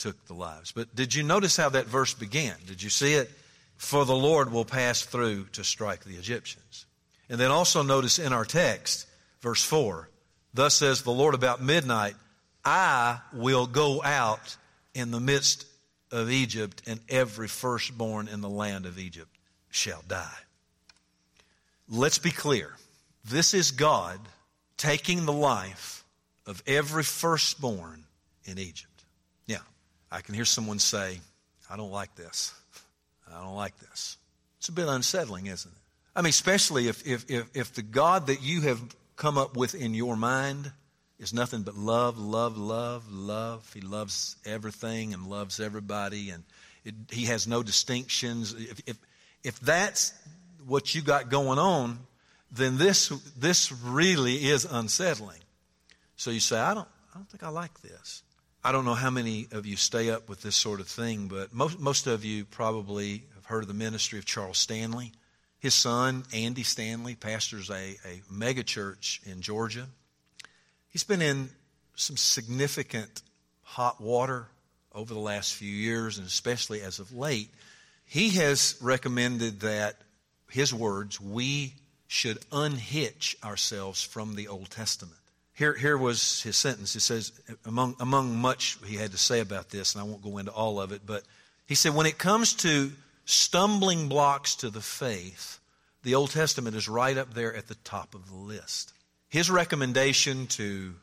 took 0.00 0.26
the 0.26 0.34
lives. 0.34 0.72
But 0.72 0.94
did 0.94 1.14
you 1.14 1.22
notice 1.22 1.56
how 1.56 1.68
that 1.68 1.86
verse 1.86 2.14
began? 2.14 2.56
Did 2.66 2.82
you 2.82 2.90
see 2.90 3.14
it? 3.14 3.30
For 3.76 4.04
the 4.04 4.16
Lord 4.16 4.52
will 4.52 4.64
pass 4.64 5.02
through 5.02 5.44
to 5.52 5.62
strike 5.62 6.04
the 6.04 6.16
Egyptians. 6.16 6.86
And 7.28 7.38
then 7.38 7.50
also 7.50 7.82
notice 7.82 8.18
in 8.18 8.32
our 8.32 8.44
text, 8.44 9.06
verse 9.40 9.62
4, 9.62 10.08
thus 10.52 10.74
says 10.74 11.02
the 11.02 11.12
Lord 11.12 11.34
about 11.34 11.62
midnight, 11.62 12.14
I 12.64 13.20
will 13.32 13.66
go 13.66 14.02
out 14.02 14.56
in 14.94 15.12
the 15.12 15.20
midst 15.20 15.66
of 16.10 16.30
Egypt, 16.30 16.82
and 16.86 16.98
every 17.08 17.46
firstborn 17.46 18.26
in 18.26 18.40
the 18.40 18.48
land 18.48 18.84
of 18.84 18.98
Egypt 18.98 19.30
shall 19.70 20.02
die. 20.08 20.38
Let's 21.88 22.18
be 22.18 22.32
clear. 22.32 22.74
This 23.24 23.54
is 23.54 23.70
God 23.70 24.18
taking 24.76 25.24
the 25.24 25.32
life 25.32 26.04
of 26.46 26.62
every 26.66 27.04
firstborn 27.04 28.04
in 28.44 28.58
Egypt. 28.58 28.89
I 30.10 30.20
can 30.20 30.34
hear 30.34 30.44
someone 30.44 30.78
say, 30.78 31.20
I 31.70 31.76
don't 31.76 31.92
like 31.92 32.14
this. 32.16 32.52
I 33.32 33.42
don't 33.42 33.54
like 33.54 33.78
this. 33.78 34.16
It's 34.58 34.68
a 34.68 34.72
bit 34.72 34.88
unsettling, 34.88 35.46
isn't 35.46 35.70
it? 35.70 35.78
I 36.16 36.22
mean, 36.22 36.30
especially 36.30 36.88
if, 36.88 37.06
if, 37.06 37.30
if, 37.30 37.46
if 37.54 37.74
the 37.74 37.82
God 37.82 38.26
that 38.26 38.42
you 38.42 38.62
have 38.62 38.80
come 39.16 39.38
up 39.38 39.56
with 39.56 39.74
in 39.74 39.94
your 39.94 40.16
mind 40.16 40.72
is 41.18 41.32
nothing 41.32 41.62
but 41.62 41.76
love, 41.76 42.18
love, 42.18 42.58
love, 42.58 43.10
love. 43.12 43.70
He 43.72 43.80
loves 43.80 44.36
everything 44.44 45.14
and 45.14 45.26
loves 45.28 45.60
everybody, 45.60 46.30
and 46.30 46.42
it, 46.84 46.94
he 47.10 47.26
has 47.26 47.46
no 47.46 47.62
distinctions. 47.62 48.54
If, 48.54 48.80
if, 48.86 48.96
if 49.44 49.60
that's 49.60 50.12
what 50.66 50.94
you 50.94 51.02
got 51.02 51.30
going 51.30 51.58
on, 51.58 51.98
then 52.50 52.78
this, 52.78 53.10
this 53.38 53.70
really 53.70 54.46
is 54.46 54.64
unsettling. 54.64 55.40
So 56.16 56.30
you 56.30 56.40
say, 56.40 56.58
I 56.58 56.74
don't, 56.74 56.88
I 57.14 57.18
don't 57.18 57.28
think 57.28 57.42
I 57.42 57.48
like 57.48 57.80
this. 57.80 58.22
I 58.62 58.72
don't 58.72 58.84
know 58.84 58.92
how 58.92 59.08
many 59.08 59.48
of 59.52 59.64
you 59.64 59.76
stay 59.76 60.10
up 60.10 60.28
with 60.28 60.42
this 60.42 60.54
sort 60.54 60.80
of 60.80 60.86
thing, 60.86 61.28
but 61.28 61.54
most, 61.54 61.80
most 61.80 62.06
of 62.06 62.26
you 62.26 62.44
probably 62.44 63.24
have 63.34 63.46
heard 63.46 63.62
of 63.62 63.68
the 63.68 63.74
ministry 63.74 64.18
of 64.18 64.26
Charles 64.26 64.58
Stanley. 64.58 65.12
His 65.60 65.72
son, 65.72 66.24
Andy 66.34 66.62
Stanley, 66.62 67.14
pastors 67.14 67.70
a, 67.70 67.96
a 68.04 68.20
mega 68.30 68.62
church 68.62 69.22
in 69.24 69.40
Georgia. 69.40 69.86
He's 70.90 71.04
been 71.04 71.22
in 71.22 71.48
some 71.94 72.18
significant 72.18 73.22
hot 73.62 73.98
water 73.98 74.48
over 74.94 75.14
the 75.14 75.20
last 75.20 75.54
few 75.54 75.70
years, 75.70 76.18
and 76.18 76.26
especially 76.26 76.82
as 76.82 76.98
of 76.98 77.14
late. 77.14 77.48
He 78.04 78.28
has 78.30 78.76
recommended 78.82 79.60
that, 79.60 79.96
his 80.50 80.74
words, 80.74 81.18
we 81.18 81.76
should 82.08 82.38
unhitch 82.52 83.36
ourselves 83.42 84.02
from 84.02 84.34
the 84.34 84.48
Old 84.48 84.68
Testament. 84.68 85.19
Here, 85.60 85.74
here 85.74 85.98
was 85.98 86.40
his 86.40 86.56
sentence. 86.56 86.96
It 86.96 87.00
says, 87.00 87.32
among, 87.66 87.94
among 88.00 88.34
much 88.34 88.78
he 88.86 88.96
had 88.96 89.10
to 89.10 89.18
say 89.18 89.40
about 89.40 89.68
this, 89.68 89.94
and 89.94 90.00
I 90.00 90.06
won't 90.06 90.22
go 90.22 90.38
into 90.38 90.50
all 90.50 90.80
of 90.80 90.90
it, 90.90 91.02
but 91.04 91.22
he 91.66 91.74
said, 91.74 91.94
when 91.94 92.06
it 92.06 92.16
comes 92.16 92.54
to 92.54 92.90
stumbling 93.26 94.08
blocks 94.08 94.54
to 94.54 94.70
the 94.70 94.80
faith, 94.80 95.60
the 96.02 96.14
Old 96.14 96.30
Testament 96.30 96.76
is 96.76 96.88
right 96.88 97.14
up 97.14 97.34
there 97.34 97.54
at 97.54 97.68
the 97.68 97.74
top 97.74 98.14
of 98.14 98.26
the 98.26 98.36
list. 98.36 98.94
His 99.28 99.50
recommendation 99.50 100.46
to 100.46 100.94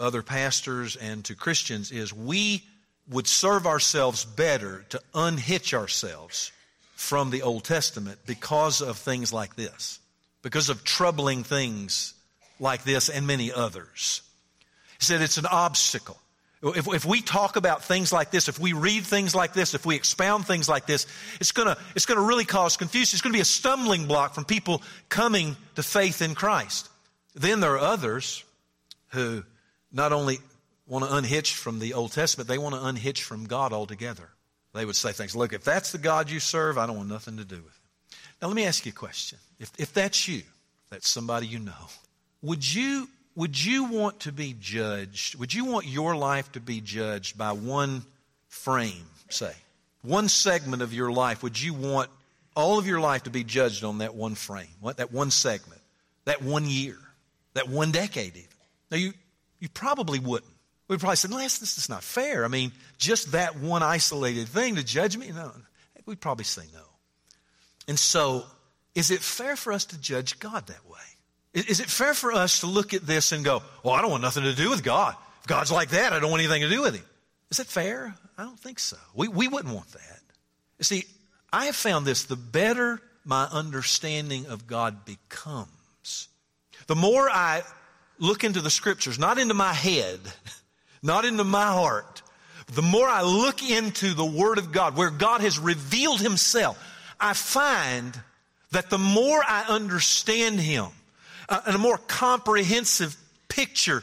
other 0.00 0.22
pastors 0.22 0.96
and 0.96 1.22
to 1.26 1.34
Christians 1.34 1.92
is 1.92 2.10
we 2.10 2.64
would 3.10 3.26
serve 3.26 3.66
ourselves 3.66 4.24
better 4.24 4.86
to 4.88 5.02
unhitch 5.12 5.74
ourselves 5.74 6.52
from 6.94 7.28
the 7.28 7.42
Old 7.42 7.64
Testament 7.64 8.20
because 8.24 8.80
of 8.80 8.96
things 8.96 9.30
like 9.30 9.56
this 9.56 10.00
because 10.40 10.70
of 10.70 10.84
troubling 10.84 11.42
things 11.44 12.14
like 12.58 12.84
this 12.84 13.08
and 13.08 13.26
many 13.26 13.52
others. 13.52 14.22
He 14.98 15.04
said 15.04 15.20
it's 15.20 15.38
an 15.38 15.46
obstacle. 15.46 16.18
If, 16.62 16.88
if 16.88 17.04
we 17.04 17.20
talk 17.20 17.56
about 17.56 17.84
things 17.84 18.12
like 18.12 18.30
this, 18.30 18.48
if 18.48 18.58
we 18.58 18.72
read 18.72 19.04
things 19.04 19.34
like 19.34 19.52
this, 19.52 19.74
if 19.74 19.84
we 19.84 19.94
expound 19.94 20.46
things 20.46 20.68
like 20.68 20.86
this, 20.86 21.06
it's 21.38 21.52
gonna, 21.52 21.76
it's 21.94 22.06
gonna 22.06 22.22
really 22.22 22.46
cause 22.46 22.76
confusion. 22.76 23.14
It's 23.14 23.20
gonna 23.20 23.34
be 23.34 23.40
a 23.40 23.44
stumbling 23.44 24.06
block 24.06 24.34
from 24.34 24.44
people 24.44 24.82
coming 25.08 25.56
to 25.74 25.82
faith 25.82 26.22
in 26.22 26.34
Christ. 26.34 26.88
Then 27.34 27.60
there 27.60 27.74
are 27.74 27.78
others 27.78 28.42
who 29.08 29.44
not 29.92 30.12
only 30.12 30.38
want 30.86 31.04
to 31.04 31.14
unhitch 31.14 31.54
from 31.54 31.78
the 31.78 31.94
Old 31.94 32.12
Testament, 32.12 32.48
they 32.48 32.58
want 32.58 32.74
to 32.74 32.84
unhitch 32.84 33.22
from 33.22 33.44
God 33.44 33.72
altogether. 33.72 34.30
They 34.72 34.84
would 34.84 34.96
say 34.96 35.12
things, 35.12 35.36
look, 35.36 35.52
if 35.52 35.64
that's 35.64 35.92
the 35.92 35.98
God 35.98 36.30
you 36.30 36.40
serve, 36.40 36.78
I 36.78 36.86
don't 36.86 36.96
want 36.96 37.08
nothing 37.08 37.36
to 37.38 37.44
do 37.44 37.56
with 37.56 37.64
it. 37.64 38.16
Now, 38.40 38.48
let 38.48 38.56
me 38.56 38.64
ask 38.64 38.84
you 38.84 38.92
a 38.92 38.94
question. 38.94 39.38
If, 39.58 39.72
if 39.78 39.92
that's 39.94 40.28
you, 40.28 40.42
that's 40.90 41.08
somebody 41.08 41.46
you 41.46 41.58
know, 41.58 41.72
would 42.42 42.74
you, 42.74 43.08
would 43.34 43.62
you 43.62 43.84
want 43.84 44.20
to 44.20 44.32
be 44.32 44.54
judged? 44.58 45.36
Would 45.36 45.54
you 45.54 45.64
want 45.64 45.86
your 45.86 46.16
life 46.16 46.50
to 46.52 46.60
be 46.60 46.80
judged 46.80 47.36
by 47.36 47.52
one 47.52 48.04
frame, 48.48 49.06
say, 49.28 49.52
one 50.02 50.28
segment 50.28 50.82
of 50.82 50.94
your 50.94 51.12
life, 51.12 51.42
would 51.42 51.60
you 51.60 51.74
want 51.74 52.10
all 52.54 52.78
of 52.78 52.86
your 52.86 53.00
life 53.00 53.24
to 53.24 53.30
be 53.30 53.44
judged 53.44 53.84
on 53.84 53.98
that 53.98 54.14
one 54.14 54.34
frame, 54.34 54.68
what, 54.80 54.98
that 54.98 55.12
one 55.12 55.30
segment, 55.30 55.80
that 56.24 56.42
one 56.42 56.64
year, 56.64 56.96
that 57.54 57.68
one 57.68 57.90
decade 57.90 58.36
even? 58.36 58.48
Now, 58.90 58.96
you, 58.98 59.12
you 59.58 59.68
probably 59.68 60.18
wouldn't. 60.18 60.52
We'd 60.88 61.00
probably 61.00 61.16
say, 61.16 61.28
this, 61.28 61.58
this 61.58 61.78
is 61.78 61.88
not 61.88 62.04
fair. 62.04 62.44
I 62.44 62.48
mean, 62.48 62.70
just 62.96 63.32
that 63.32 63.58
one 63.58 63.82
isolated 63.82 64.48
thing 64.48 64.76
to 64.76 64.84
judge 64.84 65.16
me? 65.16 65.30
No, 65.34 65.52
we'd 66.06 66.20
probably 66.20 66.44
say 66.44 66.62
no. 66.72 66.84
And 67.88 67.98
so, 67.98 68.44
is 68.94 69.10
it 69.10 69.20
fair 69.20 69.56
for 69.56 69.72
us 69.72 69.84
to 69.86 70.00
judge 70.00 70.38
God 70.38 70.66
that 70.68 70.88
way? 70.88 70.98
Is 71.56 71.80
it 71.80 71.88
fair 71.88 72.12
for 72.12 72.32
us 72.32 72.60
to 72.60 72.66
look 72.66 72.92
at 72.92 73.06
this 73.06 73.32
and 73.32 73.42
go, 73.42 73.62
well, 73.82 73.94
I 73.94 74.02
don't 74.02 74.10
want 74.10 74.22
nothing 74.22 74.42
to 74.42 74.54
do 74.54 74.68
with 74.68 74.82
God. 74.82 75.16
If 75.40 75.46
God's 75.46 75.72
like 75.72 75.88
that, 75.90 76.12
I 76.12 76.20
don't 76.20 76.30
want 76.30 76.42
anything 76.42 76.60
to 76.60 76.68
do 76.68 76.82
with 76.82 76.94
him. 76.94 77.04
Is 77.50 77.56
that 77.56 77.66
fair? 77.66 78.14
I 78.36 78.42
don't 78.42 78.60
think 78.60 78.78
so. 78.78 78.98
We, 79.14 79.28
we 79.28 79.48
wouldn't 79.48 79.74
want 79.74 79.90
that. 79.92 80.20
You 80.78 80.84
see, 80.84 81.04
I 81.50 81.64
have 81.64 81.76
found 81.76 82.06
this 82.06 82.24
the 82.24 82.36
better 82.36 83.00
my 83.24 83.44
understanding 83.44 84.46
of 84.46 84.66
God 84.66 85.06
becomes, 85.06 86.28
the 86.88 86.94
more 86.94 87.30
I 87.30 87.62
look 88.18 88.44
into 88.44 88.60
the 88.60 88.70
scriptures, 88.70 89.18
not 89.18 89.38
into 89.38 89.54
my 89.54 89.72
head, 89.72 90.20
not 91.02 91.24
into 91.24 91.42
my 91.42 91.68
heart, 91.68 92.20
the 92.66 92.82
more 92.82 93.08
I 93.08 93.22
look 93.22 93.68
into 93.68 94.12
the 94.12 94.26
Word 94.26 94.58
of 94.58 94.72
God, 94.72 94.94
where 94.94 95.10
God 95.10 95.40
has 95.40 95.58
revealed 95.58 96.20
Himself, 96.20 96.78
I 97.18 97.32
find 97.32 98.20
that 98.72 98.90
the 98.90 98.98
more 98.98 99.42
I 99.42 99.64
understand 99.68 100.60
Him, 100.60 100.86
and 101.48 101.74
a 101.74 101.78
more 101.78 101.98
comprehensive 101.98 103.16
picture, 103.48 104.02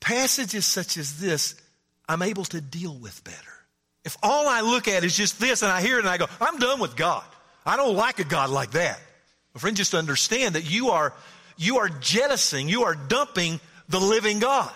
passages 0.00 0.66
such 0.66 0.96
as 0.96 1.20
this, 1.20 1.54
I'm 2.08 2.22
able 2.22 2.44
to 2.46 2.60
deal 2.60 2.94
with 2.94 3.22
better. 3.24 3.38
If 4.04 4.16
all 4.22 4.48
I 4.48 4.60
look 4.60 4.88
at 4.88 5.04
is 5.04 5.16
just 5.16 5.40
this 5.40 5.62
and 5.62 5.72
I 5.72 5.80
hear 5.80 5.96
it 5.96 6.00
and 6.00 6.08
I 6.08 6.18
go, 6.18 6.26
I'm 6.40 6.58
done 6.58 6.80
with 6.80 6.96
God. 6.96 7.24
I 7.64 7.76
don't 7.76 7.96
like 7.96 8.18
a 8.18 8.24
God 8.24 8.50
like 8.50 8.72
that. 8.72 9.00
My 9.54 9.60
friend, 9.60 9.76
just 9.76 9.94
understand 9.94 10.56
that 10.56 10.70
you 10.70 10.90
are, 10.90 11.14
you 11.56 11.78
are 11.78 11.88
jettisoning, 11.88 12.68
you 12.68 12.84
are 12.84 12.94
dumping 12.94 13.60
the 13.88 14.00
living 14.00 14.40
God. 14.40 14.72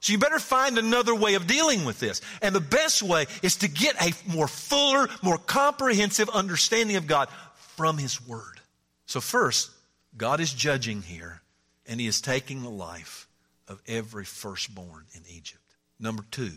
So 0.00 0.12
you 0.12 0.18
better 0.18 0.38
find 0.38 0.78
another 0.78 1.14
way 1.14 1.34
of 1.34 1.46
dealing 1.46 1.84
with 1.84 1.98
this. 1.98 2.20
And 2.42 2.54
the 2.54 2.60
best 2.60 3.02
way 3.02 3.26
is 3.42 3.56
to 3.56 3.68
get 3.68 4.00
a 4.00 4.12
more 4.30 4.48
fuller, 4.48 5.08
more 5.22 5.38
comprehensive 5.38 6.28
understanding 6.28 6.96
of 6.96 7.06
God 7.06 7.28
from 7.76 7.98
His 7.98 8.24
Word. 8.26 8.60
So 9.06 9.20
first, 9.20 9.70
God 10.16 10.40
is 10.40 10.52
judging 10.52 11.02
here, 11.02 11.42
and 11.86 12.00
He 12.00 12.06
is 12.06 12.20
taking 12.20 12.62
the 12.62 12.70
life 12.70 13.28
of 13.68 13.82
every 13.86 14.24
firstborn 14.24 15.04
in 15.14 15.22
Egypt. 15.28 15.62
Number 16.00 16.24
two, 16.30 16.52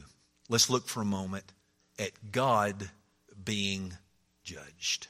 let's 0.50 0.70
look 0.70 0.88
for 0.88 1.02
a 1.02 1.06
moment 1.06 1.52
at 2.00 2.12
God 2.32 2.90
being 3.44 3.94
judged. 4.44 5.08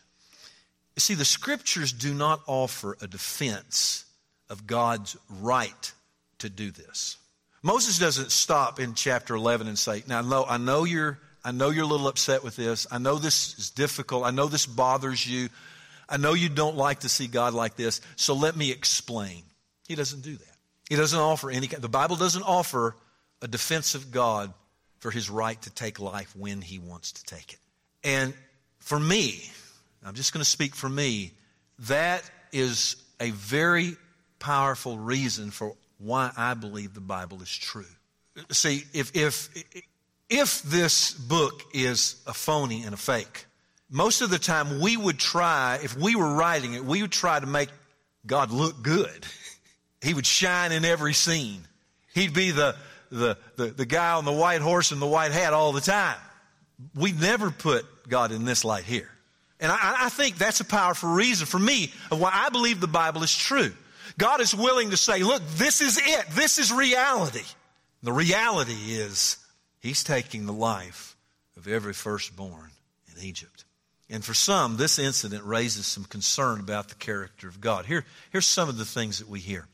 You 0.96 1.00
see, 1.00 1.14
the 1.14 1.26
scriptures 1.26 1.94
do 1.94 2.14
not 2.14 2.42
offer 2.48 2.98
a 3.02 3.08
defense 3.08 4.06
of 4.50 4.68
God's 4.68 5.16
right 5.30 5.94
to 6.40 6.50
do 6.50 6.72
this. 6.72 7.18
Moses 7.64 8.00
doesn't 8.00 8.32
stop 8.32 8.80
in 8.80 8.96
chapter 8.96 9.36
11 9.36 9.68
and 9.68 9.78
say, 9.78 10.04
Now, 10.08 10.22
know, 10.22 10.46
I 10.48 10.58
know, 10.58 10.84
you're, 10.84 11.20
I 11.46 11.52
know 11.52 11.70
you're 11.70 11.84
a 11.84 11.88
little 11.88 12.08
upset 12.08 12.44
with 12.44 12.56
this. 12.56 12.88
I 12.92 12.98
know 12.98 13.18
this 13.18 13.58
is 13.58 13.70
difficult. 13.70 14.26
I 14.26 14.32
know 14.32 14.48
this 14.48 14.66
bothers 14.66 15.26
you. 15.26 15.50
I 16.12 16.18
know 16.18 16.34
you 16.34 16.50
don't 16.50 16.76
like 16.76 17.00
to 17.00 17.10
see 17.10 17.28
God 17.28 17.54
like 17.54 17.76
this, 17.76 18.02
so 18.18 18.36
let 18.36 18.56
me 18.56 18.70
explain. 18.70 19.44
He 19.88 19.96
doesn't 19.96 20.22
do 20.22 20.36
that. 20.36 20.56
He 20.90 20.98
doesn't 20.98 21.20
offer 21.20 21.50
any 21.50 21.68
the 21.68 21.88
Bible 21.88 22.18
doesn't 22.18 22.44
offer 22.44 22.98
a 23.42 23.48
defense 23.48 23.96
of 23.96 24.12
God 24.12 24.54
for 25.00 25.10
his 25.10 25.30
right 25.30 25.60
to 25.62 25.70
take 25.70 26.00
life 26.00 26.36
when 26.36 26.62
he 26.62 26.80
wants 26.80 27.14
to 27.14 27.26
take 27.26 27.54
it. 27.54 27.60
And 28.04 28.34
for 28.80 29.00
me, 29.00 29.50
I'm 30.04 30.16
just 30.16 30.34
going 30.34 30.44
to 30.44 30.50
speak 30.50 30.76
for 30.76 30.90
me, 30.90 31.32
that 31.88 32.30
is 32.52 32.98
a 33.20 33.32
very 33.32 33.96
powerful 34.40 34.98
reason 34.98 35.52
for 35.52 35.76
why 35.98 36.32
I 36.36 36.56
believe 36.56 36.94
the 36.94 37.00
Bible 37.02 37.42
is 37.42 37.56
true. 37.56 37.86
See, 38.52 38.84
if, 38.94 39.16
if, 39.16 39.50
if 40.30 40.62
this 40.64 41.14
book 41.14 41.64
is 41.74 42.22
a 42.28 42.34
phony 42.34 42.84
and 42.84 42.94
a 42.94 42.98
fake, 42.98 43.46
most 43.92 44.22
of 44.22 44.30
the 44.30 44.40
time 44.40 44.80
we 44.80 44.96
would 44.96 45.20
try, 45.20 45.80
if 45.84 45.96
we 45.98 46.16
were 46.16 46.34
writing 46.34 46.74
it, 46.74 46.84
we 46.84 47.02
would 47.02 47.12
try 47.12 47.40
to 47.40 47.46
make 47.46 47.70
God 48.26 48.52
look 48.52 48.82
good. 48.82 49.26
He 50.04 50.16
would 50.16 50.26
shine 50.26 50.72
in 50.72 50.84
every 50.84 51.14
scene. 51.14 51.62
He'd 52.16 52.34
be 52.34 52.50
the, 52.50 52.76
the, 53.12 53.38
the, 53.56 53.68
the 53.68 53.86
guy 53.86 54.14
on 54.14 54.26
the 54.26 54.32
white 54.32 54.62
horse 54.62 54.92
and 54.92 55.00
the 55.00 55.06
white 55.06 55.32
hat 55.32 55.54
all 55.54 55.74
the 55.74 55.80
time. 55.80 56.18
We 56.96 57.12
never 57.12 57.52
put 57.52 57.86
God 58.10 58.32
in 58.32 58.44
this 58.44 58.66
light 58.66 58.84
here. 58.84 59.12
And 59.60 59.72
I, 59.72 60.06
I 60.06 60.10
think 60.10 60.40
that's 60.40 60.60
a 60.60 60.66
powerful 60.66 61.12
reason 61.12 61.46
for 61.46 61.60
me 61.60 61.94
of 62.10 62.20
why 62.20 62.32
I 62.34 62.50
believe 62.50 62.82
the 62.82 62.88
Bible 62.88 63.22
is 63.22 63.36
true. 63.38 63.72
God 64.18 64.42
is 64.42 64.56
willing 64.56 64.90
to 64.90 64.98
say, 64.98 65.22
look, 65.22 65.44
this 65.56 65.82
is 65.82 66.00
it. 66.04 66.26
This 66.32 66.58
is 66.58 66.72
reality. 66.72 67.46
The 68.02 68.12
reality 68.12 68.74
is 68.74 69.38
He's 69.80 70.04
taking 70.04 70.48
the 70.48 70.54
life 70.54 71.16
of 71.58 71.68
every 71.68 71.94
firstborn 71.94 72.72
in 73.16 73.24
Egypt. 73.24 73.66
And 74.12 74.26
for 74.26 74.34
some, 74.34 74.76
this 74.76 75.00
incident 75.00 75.46
raises 75.46 75.88
some 75.88 76.04
concern 76.04 76.60
about 76.60 76.90
the 76.90 76.96
character 76.96 77.48
of 77.48 77.62
God. 77.62 77.86
Here, 77.86 78.04
here's 78.32 78.46
some 78.46 78.68
of 78.68 78.78
the 78.78 78.84
things 78.84 79.20
that 79.20 79.30
we 79.30 79.40
hear. 79.40 79.66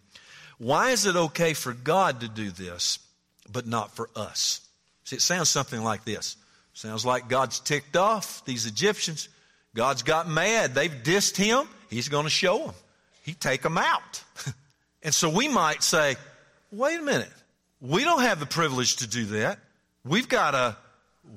Why 0.60 0.92
is 0.92 1.08
it 1.08 1.16
okay 1.16 1.54
for 1.54 1.74
God 1.74 2.22
to 2.22 2.28
do 2.28 2.52
this, 2.52 3.00
but 3.52 3.66
not 3.66 3.96
for 3.96 4.12
us? 4.16 4.62
See, 5.06 5.16
it 5.16 5.24
sounds 5.24 5.50
something 5.50 5.84
like 5.84 6.06
this. 6.06 6.38
Sounds 6.74 7.04
like 7.04 7.30
God's 7.30 7.60
ticked 7.60 7.98
off 7.98 8.46
these 8.46 8.68
Egyptians. 8.68 9.28
God's 9.74 10.04
got 10.04 10.30
mad. 10.30 10.76
They've 10.76 10.92
dissed 10.92 11.36
him. 11.36 11.68
He's 11.90 12.08
going 12.08 12.26
to 12.26 12.30
show 12.30 12.60
them. 12.60 12.76
He 13.24 13.34
take 13.34 13.64
them 13.64 13.80
out. 13.80 14.24
and 15.02 15.16
so 15.16 15.30
we 15.30 15.48
might 15.48 15.82
say, 15.82 16.16
wait 16.72 17.00
a 17.00 17.04
minute. 17.04 17.34
We 17.82 18.04
don't 18.04 18.22
have 18.22 18.40
the 18.40 18.46
privilege 18.46 18.98
to 18.98 19.08
do 19.08 19.26
that. 19.26 19.58
We've 20.06 20.30
got 20.30 20.52
to 20.52 20.78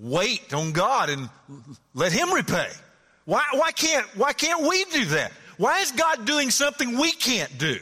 wait 0.03 0.53
on 0.53 0.73
God 0.73 1.09
and 1.09 1.31
let 1.95 2.13
him 2.13 2.31
repay. 2.33 2.69
Why, 3.31 3.45
why, 3.53 3.71
can't, 3.71 4.05
why 4.16 4.33
can't 4.33 4.69
we 4.69 4.85
do 4.87 5.05
that? 5.05 5.31
Why 5.57 5.83
is 5.83 5.93
God 5.93 6.25
doing 6.25 6.51
something 6.51 6.99
we 6.99 7.12
can't 7.12 7.59
do? 7.59 7.79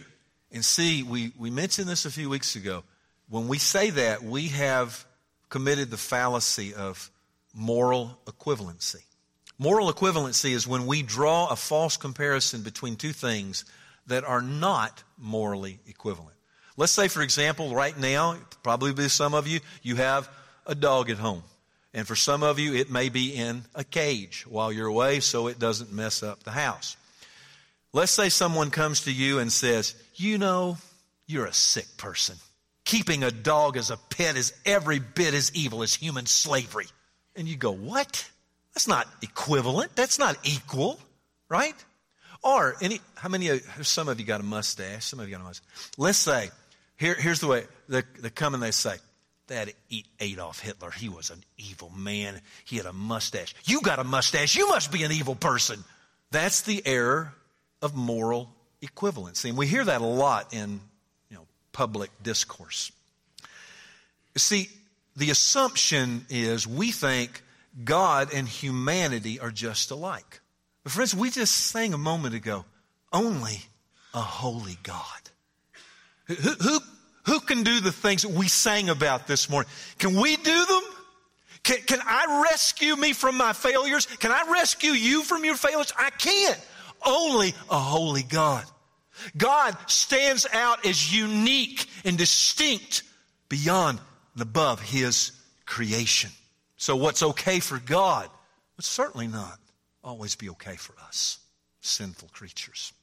And 0.52 0.62
see, 0.62 1.02
we, 1.02 1.32
we 1.38 1.48
mentioned 1.48 1.88
this 1.88 2.04
a 2.04 2.10
few 2.10 2.28
weeks 2.28 2.54
ago. 2.54 2.84
When 3.30 3.48
we 3.48 3.56
say 3.56 3.88
that, 3.88 4.22
we 4.22 4.48
have 4.48 5.06
committed 5.48 5.90
the 5.90 5.96
fallacy 5.96 6.74
of 6.74 7.10
moral 7.54 8.18
equivalency. 8.26 9.02
Moral 9.58 9.90
equivalency 9.90 10.50
is 10.50 10.68
when 10.68 10.86
we 10.86 11.00
draw 11.00 11.46
a 11.46 11.56
false 11.56 11.96
comparison 11.96 12.60
between 12.60 12.96
two 12.96 13.14
things 13.14 13.64
that 14.06 14.24
are 14.24 14.42
not 14.42 15.02
morally 15.16 15.80
equivalent. 15.86 16.36
Let's 16.76 16.92
say, 16.92 17.08
for 17.08 17.22
example, 17.22 17.74
right 17.74 17.98
now, 17.98 18.36
probably 18.62 19.08
some 19.08 19.32
of 19.32 19.46
you, 19.46 19.60
you 19.82 19.96
have 19.96 20.28
a 20.66 20.74
dog 20.74 21.08
at 21.08 21.16
home. 21.16 21.42
And 21.94 22.06
for 22.06 22.16
some 22.16 22.42
of 22.42 22.58
you, 22.58 22.74
it 22.74 22.90
may 22.90 23.08
be 23.08 23.34
in 23.34 23.62
a 23.74 23.84
cage 23.84 24.44
while 24.48 24.70
you're 24.70 24.86
away 24.88 25.20
so 25.20 25.46
it 25.46 25.58
doesn't 25.58 25.92
mess 25.92 26.22
up 26.22 26.42
the 26.42 26.50
house. 26.50 26.96
Let's 27.92 28.12
say 28.12 28.28
someone 28.28 28.70
comes 28.70 29.02
to 29.02 29.12
you 29.12 29.38
and 29.38 29.50
says, 29.50 29.94
You 30.14 30.38
know, 30.38 30.76
you're 31.26 31.46
a 31.46 31.52
sick 31.52 31.86
person. 31.96 32.36
Keeping 32.84 33.24
a 33.24 33.30
dog 33.30 33.76
as 33.76 33.90
a 33.90 33.96
pet 33.96 34.36
is 34.36 34.52
every 34.66 34.98
bit 34.98 35.34
as 35.34 35.50
evil 35.54 35.82
as 35.82 35.94
human 35.94 36.26
slavery. 36.26 36.86
And 37.34 37.48
you 37.48 37.56
go, 37.56 37.72
What? 37.72 38.28
That's 38.74 38.86
not 38.86 39.08
equivalent. 39.22 39.96
That's 39.96 40.18
not 40.18 40.36
equal, 40.44 41.00
right? 41.48 41.74
Or 42.44 42.76
any, 42.80 43.00
how 43.16 43.28
many 43.28 43.48
of 43.48 43.86
some 43.86 44.08
of 44.08 44.20
you 44.20 44.26
got 44.26 44.40
a 44.40 44.44
mustache? 44.44 45.04
Some 45.04 45.18
of 45.18 45.26
you 45.26 45.34
got 45.34 45.40
a 45.40 45.44
mustache. 45.44 45.66
Let's 45.96 46.18
say, 46.18 46.50
here, 46.96 47.14
here's 47.14 47.40
the 47.40 47.48
way 47.48 47.64
they, 47.88 48.02
they 48.20 48.30
come 48.30 48.54
and 48.54 48.62
they 48.62 48.70
say, 48.70 48.96
that 49.48 49.70
Adolf 50.20 50.60
Hitler, 50.60 50.90
he 50.90 51.08
was 51.08 51.30
an 51.30 51.42
evil 51.56 51.90
man. 51.96 52.40
He 52.64 52.76
had 52.76 52.86
a 52.86 52.92
mustache. 52.92 53.54
You 53.64 53.80
got 53.80 53.98
a 53.98 54.04
mustache. 54.04 54.56
You 54.56 54.68
must 54.68 54.92
be 54.92 55.02
an 55.02 55.12
evil 55.12 55.34
person. 55.34 55.84
That's 56.30 56.62
the 56.62 56.82
error 56.86 57.34
of 57.82 57.94
moral 57.94 58.50
equivalency. 58.82 59.48
And 59.48 59.58
we 59.58 59.66
hear 59.66 59.84
that 59.84 60.00
a 60.00 60.06
lot 60.06 60.52
in 60.54 60.80
you 61.30 61.36
know, 61.36 61.46
public 61.72 62.10
discourse. 62.22 62.92
See, 64.36 64.68
the 65.16 65.30
assumption 65.30 66.26
is 66.28 66.66
we 66.66 66.92
think 66.92 67.42
God 67.84 68.32
and 68.32 68.48
humanity 68.48 69.40
are 69.40 69.50
just 69.50 69.90
alike. 69.90 70.40
But 70.84 70.92
friends, 70.92 71.14
we 71.14 71.30
just 71.30 71.54
sang 71.54 71.92
a 71.92 71.98
moment 71.98 72.34
ago, 72.34 72.64
only 73.12 73.62
a 74.14 74.20
holy 74.20 74.78
God. 74.82 75.02
Who, 76.26 76.34
who, 76.34 76.80
who 77.28 77.40
can 77.40 77.62
do 77.62 77.80
the 77.80 77.92
things 77.92 78.22
that 78.22 78.30
we 78.30 78.48
sang 78.48 78.88
about 78.88 79.26
this 79.26 79.50
morning? 79.50 79.70
Can 79.98 80.18
we 80.18 80.36
do 80.36 80.64
them? 80.66 80.82
Can, 81.62 81.76
can 81.82 82.00
I 82.02 82.46
rescue 82.50 82.96
me 82.96 83.12
from 83.12 83.36
my 83.36 83.52
failures? 83.52 84.06
Can 84.06 84.32
I 84.32 84.50
rescue 84.50 84.92
you 84.92 85.22
from 85.22 85.44
your 85.44 85.56
failures? 85.56 85.92
I 85.98 86.08
can't. 86.08 86.58
Only 87.04 87.54
a 87.70 87.78
holy 87.78 88.22
God. 88.22 88.64
God 89.36 89.76
stands 89.88 90.46
out 90.52 90.86
as 90.86 91.14
unique 91.14 91.84
and 92.04 92.16
distinct 92.16 93.02
beyond 93.50 94.00
and 94.32 94.42
above 94.42 94.80
His 94.80 95.32
creation. 95.66 96.30
So, 96.78 96.96
what's 96.96 97.22
okay 97.22 97.60
for 97.60 97.78
God 97.78 98.30
would 98.76 98.86
certainly 98.86 99.26
not 99.26 99.58
always 100.02 100.34
be 100.34 100.48
okay 100.50 100.76
for 100.76 100.94
us, 101.06 101.40
sinful 101.82 102.30
creatures. 102.32 102.94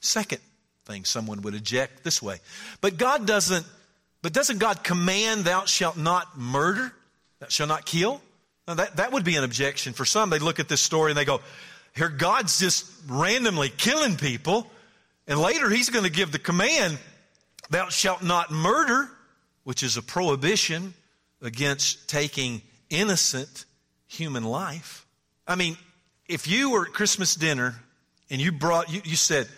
Second 0.00 0.40
thing 0.88 1.04
someone 1.04 1.42
would 1.42 1.54
object 1.54 2.02
this 2.02 2.20
way. 2.20 2.38
But 2.80 2.96
God 2.96 3.26
doesn't, 3.26 3.64
but 4.22 4.32
doesn't 4.32 4.58
God 4.58 4.82
command, 4.82 5.44
thou 5.44 5.66
shalt 5.66 5.96
not 5.96 6.36
murder? 6.36 6.92
Thou 7.38 7.48
shalt 7.48 7.68
not 7.68 7.86
kill? 7.86 8.20
Now 8.66 8.74
that, 8.74 8.96
that 8.96 9.12
would 9.12 9.24
be 9.24 9.36
an 9.36 9.44
objection 9.44 9.92
for 9.92 10.04
some. 10.04 10.30
They 10.30 10.38
look 10.38 10.58
at 10.58 10.68
this 10.68 10.80
story 10.80 11.12
and 11.12 11.18
they 11.18 11.24
go, 11.24 11.40
here 11.94 12.08
God's 12.08 12.58
just 12.58 12.90
randomly 13.06 13.68
killing 13.68 14.16
people. 14.16 14.66
And 15.26 15.38
later 15.38 15.70
he's 15.70 15.90
going 15.90 16.04
to 16.04 16.10
give 16.10 16.32
the 16.32 16.38
command, 16.38 16.98
thou 17.70 17.90
shalt 17.90 18.22
not 18.22 18.50
murder, 18.50 19.08
which 19.64 19.82
is 19.82 19.96
a 19.96 20.02
prohibition 20.02 20.94
against 21.42 22.08
taking 22.08 22.62
innocent 22.88 23.66
human 24.06 24.42
life. 24.42 25.06
I 25.46 25.54
mean, 25.54 25.76
if 26.26 26.46
you 26.46 26.70
were 26.70 26.86
at 26.86 26.92
Christmas 26.92 27.34
dinner 27.34 27.74
and 28.30 28.40
you 28.40 28.52
brought, 28.52 28.90
you, 28.90 29.02
you 29.04 29.16
said, 29.16 29.48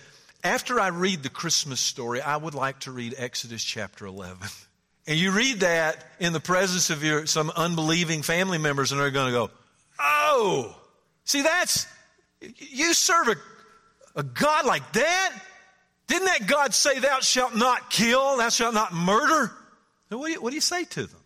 after 0.42 0.80
I 0.80 0.88
read 0.88 1.22
the 1.22 1.28
Christmas 1.28 1.80
story, 1.80 2.20
I 2.20 2.36
would 2.36 2.54
like 2.54 2.80
to 2.80 2.92
read 2.92 3.14
Exodus 3.16 3.62
chapter 3.62 4.06
11. 4.06 4.48
And 5.06 5.18
you 5.18 5.32
read 5.32 5.60
that 5.60 5.96
in 6.20 6.32
the 6.32 6.40
presence 6.40 6.90
of 6.90 7.02
your, 7.02 7.26
some 7.26 7.50
unbelieving 7.50 8.22
family 8.22 8.58
members, 8.58 8.92
and 8.92 9.00
they're 9.00 9.10
going 9.10 9.26
to 9.26 9.32
go, 9.32 9.50
Oh, 9.98 10.76
see, 11.24 11.42
that's, 11.42 11.86
you 12.58 12.94
serve 12.94 13.28
a, 13.28 13.36
a 14.14 14.22
God 14.22 14.66
like 14.66 14.92
that? 14.92 15.32
Didn't 16.06 16.26
that 16.26 16.46
God 16.46 16.74
say, 16.74 17.00
Thou 17.00 17.18
shalt 17.20 17.56
not 17.56 17.90
kill, 17.90 18.36
thou 18.36 18.50
shalt 18.50 18.74
not 18.74 18.92
murder? 18.92 19.50
What 20.10 20.26
do 20.26 20.32
you, 20.32 20.42
what 20.42 20.50
do 20.50 20.54
you 20.54 20.60
say 20.60 20.84
to 20.84 21.06
them? 21.06 21.20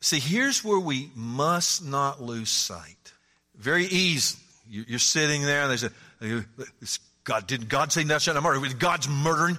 See, 0.00 0.18
here's 0.18 0.64
where 0.64 0.80
we 0.80 1.10
must 1.14 1.84
not 1.84 2.20
lose 2.20 2.50
sight. 2.50 3.12
Very 3.56 3.86
easily. 3.86 4.42
You're 4.68 4.98
sitting 4.98 5.42
there 5.42 5.62
and 5.62 5.70
they 5.70 5.76
say, 5.76 6.98
God, 7.24 7.46
didn't 7.46 7.68
God 7.68 7.92
say 7.92 8.04
shalt 8.04 8.34
not 8.34 8.42
murder? 8.42 8.74
God's 8.74 9.08
murdering. 9.08 9.58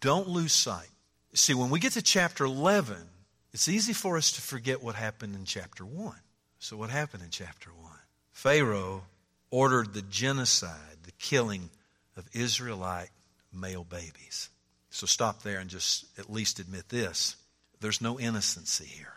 Don't 0.00 0.28
lose 0.28 0.52
sight. 0.52 0.88
See, 1.34 1.54
when 1.54 1.70
we 1.70 1.80
get 1.80 1.92
to 1.92 2.02
chapter 2.02 2.44
11, 2.44 2.96
it's 3.52 3.68
easy 3.68 3.92
for 3.92 4.16
us 4.16 4.32
to 4.32 4.40
forget 4.40 4.82
what 4.82 4.94
happened 4.94 5.34
in 5.34 5.44
chapter 5.44 5.84
1. 5.84 6.14
So, 6.58 6.76
what 6.76 6.90
happened 6.90 7.22
in 7.22 7.30
chapter 7.30 7.70
1? 7.70 7.92
Pharaoh 8.32 9.02
ordered 9.50 9.92
the 9.92 10.02
genocide, 10.02 10.98
the 11.02 11.12
killing 11.12 11.70
of 12.16 12.28
Israelite 12.32 13.10
male 13.52 13.84
babies. 13.84 14.50
So, 14.90 15.06
stop 15.06 15.42
there 15.42 15.58
and 15.58 15.68
just 15.68 16.06
at 16.18 16.32
least 16.32 16.60
admit 16.60 16.88
this 16.88 17.36
there's 17.80 18.00
no 18.00 18.18
innocency 18.18 18.86
here. 18.86 19.14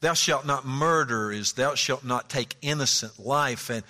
Thou 0.00 0.14
shalt 0.14 0.46
not 0.46 0.64
murder 0.64 1.32
is 1.32 1.54
thou 1.54 1.74
shalt 1.74 2.04
not 2.04 2.30
take 2.30 2.56
innocent 2.62 3.18
life. 3.18 3.68
And 3.70 3.82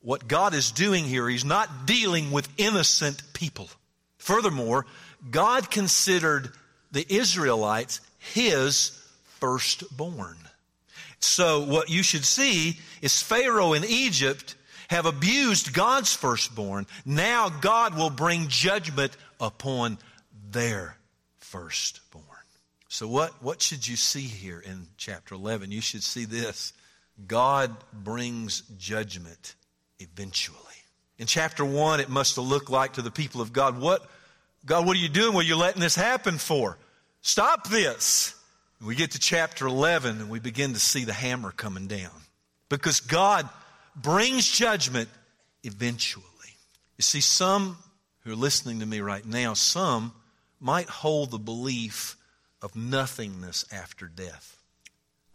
what 0.00 0.28
God 0.28 0.54
is 0.54 0.70
doing 0.70 1.04
here, 1.04 1.28
He's 1.28 1.44
not 1.44 1.86
dealing 1.86 2.30
with 2.30 2.48
innocent 2.56 3.22
people. 3.32 3.68
Furthermore, 4.18 4.86
God 5.30 5.70
considered 5.70 6.50
the 6.92 7.06
Israelites 7.08 8.00
His 8.18 8.90
firstborn. 9.40 10.36
So 11.20 11.64
what 11.64 11.90
you 11.90 12.02
should 12.02 12.24
see 12.24 12.78
is 13.02 13.20
Pharaoh 13.20 13.72
in 13.72 13.84
Egypt 13.84 14.54
have 14.88 15.06
abused 15.06 15.74
God's 15.74 16.14
firstborn. 16.14 16.86
Now 17.04 17.48
God 17.48 17.96
will 17.96 18.10
bring 18.10 18.48
judgment 18.48 19.16
upon 19.40 19.98
their 20.50 20.96
firstborn. 21.38 22.24
So 22.88 23.06
what, 23.06 23.42
what 23.42 23.60
should 23.60 23.86
you 23.86 23.96
see 23.96 24.22
here 24.22 24.60
in 24.60 24.86
chapter 24.96 25.34
11? 25.34 25.72
You 25.72 25.82
should 25.82 26.02
see 26.02 26.24
this. 26.24 26.72
God 27.26 27.76
brings 27.92 28.62
judgment 28.78 29.56
eventually. 29.98 30.58
In 31.18 31.26
chapter 31.26 31.64
1, 31.64 32.00
it 32.00 32.08
must 32.08 32.36
have 32.36 32.44
looked 32.44 32.70
like 32.70 32.94
to 32.94 33.02
the 33.02 33.10
people 33.10 33.40
of 33.40 33.52
God, 33.52 33.80
what, 33.80 34.08
God, 34.64 34.86
what 34.86 34.96
are 34.96 35.00
you 35.00 35.08
doing? 35.08 35.34
What 35.34 35.44
are 35.44 35.48
you 35.48 35.56
letting 35.56 35.80
this 35.80 35.96
happen 35.96 36.38
for? 36.38 36.78
Stop 37.22 37.68
this. 37.68 38.34
We 38.80 38.94
get 38.94 39.12
to 39.12 39.18
chapter 39.18 39.66
11 39.66 40.20
and 40.20 40.30
we 40.30 40.38
begin 40.38 40.74
to 40.74 40.80
see 40.80 41.04
the 41.04 41.12
hammer 41.12 41.50
coming 41.50 41.88
down. 41.88 42.12
Because 42.68 43.00
God 43.00 43.48
brings 43.96 44.48
judgment 44.48 45.08
eventually. 45.64 46.24
You 46.96 47.02
see, 47.02 47.20
some 47.20 47.78
who 48.20 48.32
are 48.32 48.36
listening 48.36 48.80
to 48.80 48.86
me 48.86 49.00
right 49.00 49.26
now, 49.26 49.54
some 49.54 50.12
might 50.60 50.88
hold 50.88 51.32
the 51.32 51.38
belief 51.38 52.16
of 52.62 52.76
nothingness 52.76 53.64
after 53.72 54.06
death. 54.06 54.60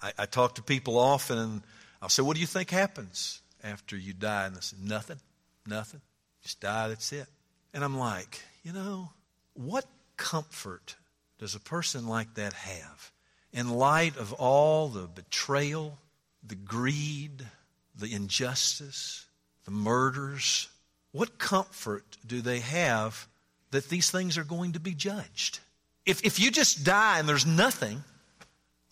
I, 0.01 0.13
I 0.19 0.25
talk 0.25 0.55
to 0.55 0.63
people 0.63 0.97
often 0.97 1.37
and 1.37 1.61
I'll 2.01 2.09
say, 2.09 2.21
What 2.21 2.35
do 2.35 2.41
you 2.41 2.47
think 2.47 2.69
happens 2.69 3.41
after 3.63 3.95
you 3.95 4.13
die? 4.13 4.45
And 4.45 4.55
they 4.55 4.61
say, 4.61 4.77
Nothing, 4.81 5.19
nothing. 5.65 6.01
Just 6.41 6.59
die, 6.59 6.89
that's 6.89 7.11
it. 7.13 7.27
And 7.73 7.83
I'm 7.83 7.97
like, 7.97 8.41
You 8.63 8.73
know, 8.73 9.09
what 9.53 9.85
comfort 10.17 10.95
does 11.39 11.55
a 11.55 11.59
person 11.59 12.07
like 12.07 12.35
that 12.35 12.53
have 12.53 13.11
in 13.51 13.69
light 13.69 14.17
of 14.17 14.33
all 14.33 14.89
the 14.89 15.07
betrayal, 15.07 15.97
the 16.45 16.55
greed, 16.55 17.45
the 17.95 18.13
injustice, 18.13 19.25
the 19.65 19.71
murders? 19.71 20.67
What 21.11 21.37
comfort 21.37 22.17
do 22.25 22.41
they 22.41 22.59
have 22.59 23.27
that 23.71 23.89
these 23.89 24.09
things 24.09 24.37
are 24.37 24.43
going 24.43 24.73
to 24.73 24.79
be 24.79 24.93
judged? 24.93 25.59
If, 26.05 26.23
if 26.23 26.39
you 26.39 26.51
just 26.51 26.83
die 26.83 27.19
and 27.19 27.29
there's 27.29 27.45
nothing, 27.45 28.03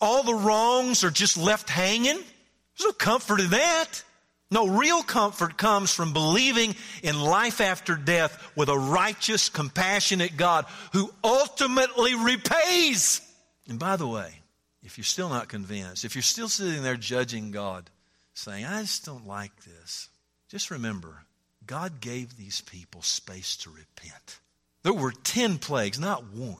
all 0.00 0.22
the 0.22 0.34
wrongs 0.34 1.04
are 1.04 1.10
just 1.10 1.36
left 1.36 1.68
hanging, 1.68 2.16
there's 2.16 2.86
no 2.86 2.92
comfort 2.92 3.40
in 3.40 3.50
that. 3.50 4.02
No, 4.52 4.66
real 4.66 5.02
comfort 5.02 5.56
comes 5.56 5.94
from 5.94 6.12
believing 6.12 6.76
in 7.02 7.18
life 7.18 7.62
after 7.62 7.96
death 7.96 8.52
with 8.54 8.68
a 8.68 8.78
righteous, 8.78 9.48
compassionate 9.48 10.36
God 10.36 10.66
who 10.92 11.10
ultimately 11.24 12.14
repays. 12.14 13.22
And 13.66 13.78
by 13.78 13.96
the 13.96 14.06
way, 14.06 14.30
if 14.82 14.98
you're 14.98 15.04
still 15.06 15.30
not 15.30 15.48
convinced, 15.48 16.04
if 16.04 16.14
you're 16.14 16.22
still 16.22 16.50
sitting 16.50 16.82
there 16.82 16.96
judging 16.96 17.50
God, 17.50 17.88
saying, 18.34 18.66
I 18.66 18.82
just 18.82 19.06
don't 19.06 19.26
like 19.26 19.56
this, 19.64 20.10
just 20.50 20.70
remember, 20.70 21.24
God 21.66 22.02
gave 22.02 22.36
these 22.36 22.60
people 22.60 23.00
space 23.00 23.56
to 23.58 23.70
repent. 23.70 24.38
There 24.82 24.92
were 24.92 25.12
10 25.12 25.58
plagues, 25.60 25.98
not 25.98 26.26
one. 26.30 26.56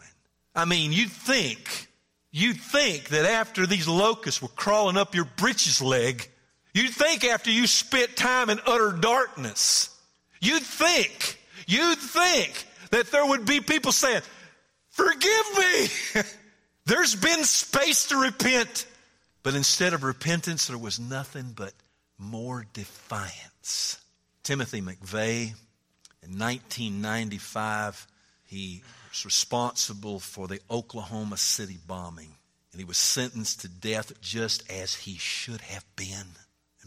I 0.55 0.65
mean, 0.65 0.93
you'd 0.93 1.13
think, 1.13 1.89
you'd 2.31 2.59
think 2.59 3.11
that 3.11 3.27
after 3.27 3.67
these 3.67 3.87
locusts 3.87 4.41
were 4.41 4.49
crawling 4.49 4.97
up 4.97 5.15
your 5.15 5.27
breeches 5.37 5.83
leg, 5.83 6.31
you'd 6.75 6.93
think 6.93 7.25
after 7.25 7.51
you 7.51 7.67
spent 7.67 8.17
time 8.17 8.51
in 8.51 8.61
utter 8.67 8.93
darkness, 8.93 9.91
you'd 10.41 10.63
think, 10.63 11.41
you'd 11.67 11.99
think 11.99 12.67
that 12.91 13.11
there 13.11 13.27
would 13.27 13.47
be 13.47 13.61
people 13.61 13.93
saying, 13.93 14.23
Forgive 14.91 15.47
me! 15.59 16.23
There's 16.85 17.15
been 17.15 17.45
space 17.45 18.07
to 18.09 18.17
repent. 18.17 18.87
But 19.43 19.55
instead 19.55 19.93
of 19.93 20.05
repentance, 20.05 20.67
there 20.67 20.79
was 20.79 21.01
nothing 21.01 21.53
but 21.57 21.73
more 22.19 22.67
defiance. 22.73 23.99
Timothy 24.43 24.81
McVeigh, 24.81 25.55
in 26.23 26.39
1995, 26.39 28.07
he 28.45 28.83
was 29.11 29.25
responsible 29.25 30.21
for 30.21 30.47
the 30.47 30.61
Oklahoma 30.71 31.37
City 31.37 31.79
bombing. 31.87 32.35
And 32.73 32.81
he 32.81 32.85
was 32.85 32.99
sentenced 32.99 33.63
to 33.63 33.69
death 33.69 34.21
just 34.21 34.71
as 34.71 34.95
he 34.95 35.17
should 35.19 35.61
have 35.63 35.85
been. 35.97 36.27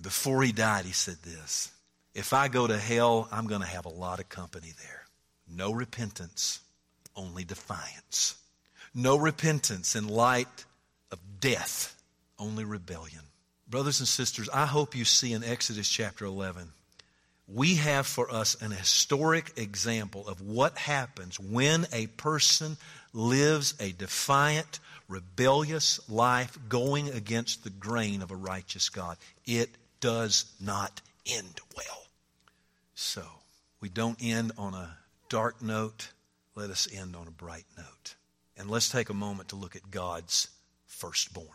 Before 0.05 0.43
he 0.43 0.51
died, 0.51 0.85
he 0.85 0.91
said 0.91 1.17
this 1.23 1.71
If 2.13 2.31
I 2.31 2.47
go 2.47 2.67
to 2.67 2.77
hell, 2.77 3.27
I'm 3.31 3.47
going 3.47 3.61
to 3.61 3.67
have 3.67 3.85
a 3.85 3.89
lot 3.89 4.19
of 4.19 4.29
company 4.29 4.71
there. 4.79 5.01
No 5.49 5.71
repentance, 5.71 6.59
only 7.15 7.43
defiance. 7.43 8.35
No 8.93 9.17
repentance 9.17 9.95
in 9.95 10.07
light 10.07 10.65
of 11.11 11.17
death, 11.39 11.99
only 12.37 12.63
rebellion. 12.65 13.21
Brothers 13.67 13.99
and 13.99 14.07
sisters, 14.07 14.47
I 14.49 14.67
hope 14.67 14.95
you 14.95 15.05
see 15.05 15.33
in 15.33 15.43
Exodus 15.43 15.89
chapter 15.89 16.25
11 16.25 16.67
we 17.47 17.75
have 17.75 18.05
for 18.05 18.31
us 18.31 18.55
an 18.61 18.71
historic 18.71 19.53
example 19.57 20.27
of 20.27 20.39
what 20.41 20.77
happens 20.77 21.39
when 21.39 21.87
a 21.91 22.07
person 22.07 22.77
lives 23.13 23.73
a 23.79 23.91
defiant, 23.91 24.79
rebellious 25.07 25.99
life 26.09 26.57
going 26.69 27.09
against 27.09 27.63
the 27.63 27.69
grain 27.71 28.21
of 28.21 28.31
a 28.31 28.35
righteous 28.35 28.89
God. 28.89 29.17
It 29.45 29.69
does 29.99 30.45
not 30.59 31.01
end 31.25 31.59
well. 31.75 32.03
So, 32.93 33.23
we 33.81 33.89
don't 33.89 34.17
end 34.21 34.51
on 34.57 34.73
a 34.73 34.97
dark 35.29 35.61
note. 35.61 36.09
Let 36.55 36.69
us 36.69 36.87
end 36.93 37.15
on 37.15 37.27
a 37.27 37.31
bright 37.31 37.65
note. 37.77 38.15
And 38.57 38.69
let's 38.69 38.89
take 38.89 39.09
a 39.09 39.13
moment 39.13 39.49
to 39.49 39.55
look 39.55 39.75
at 39.75 39.91
God's 39.91 40.47
firstborn. 40.87 41.47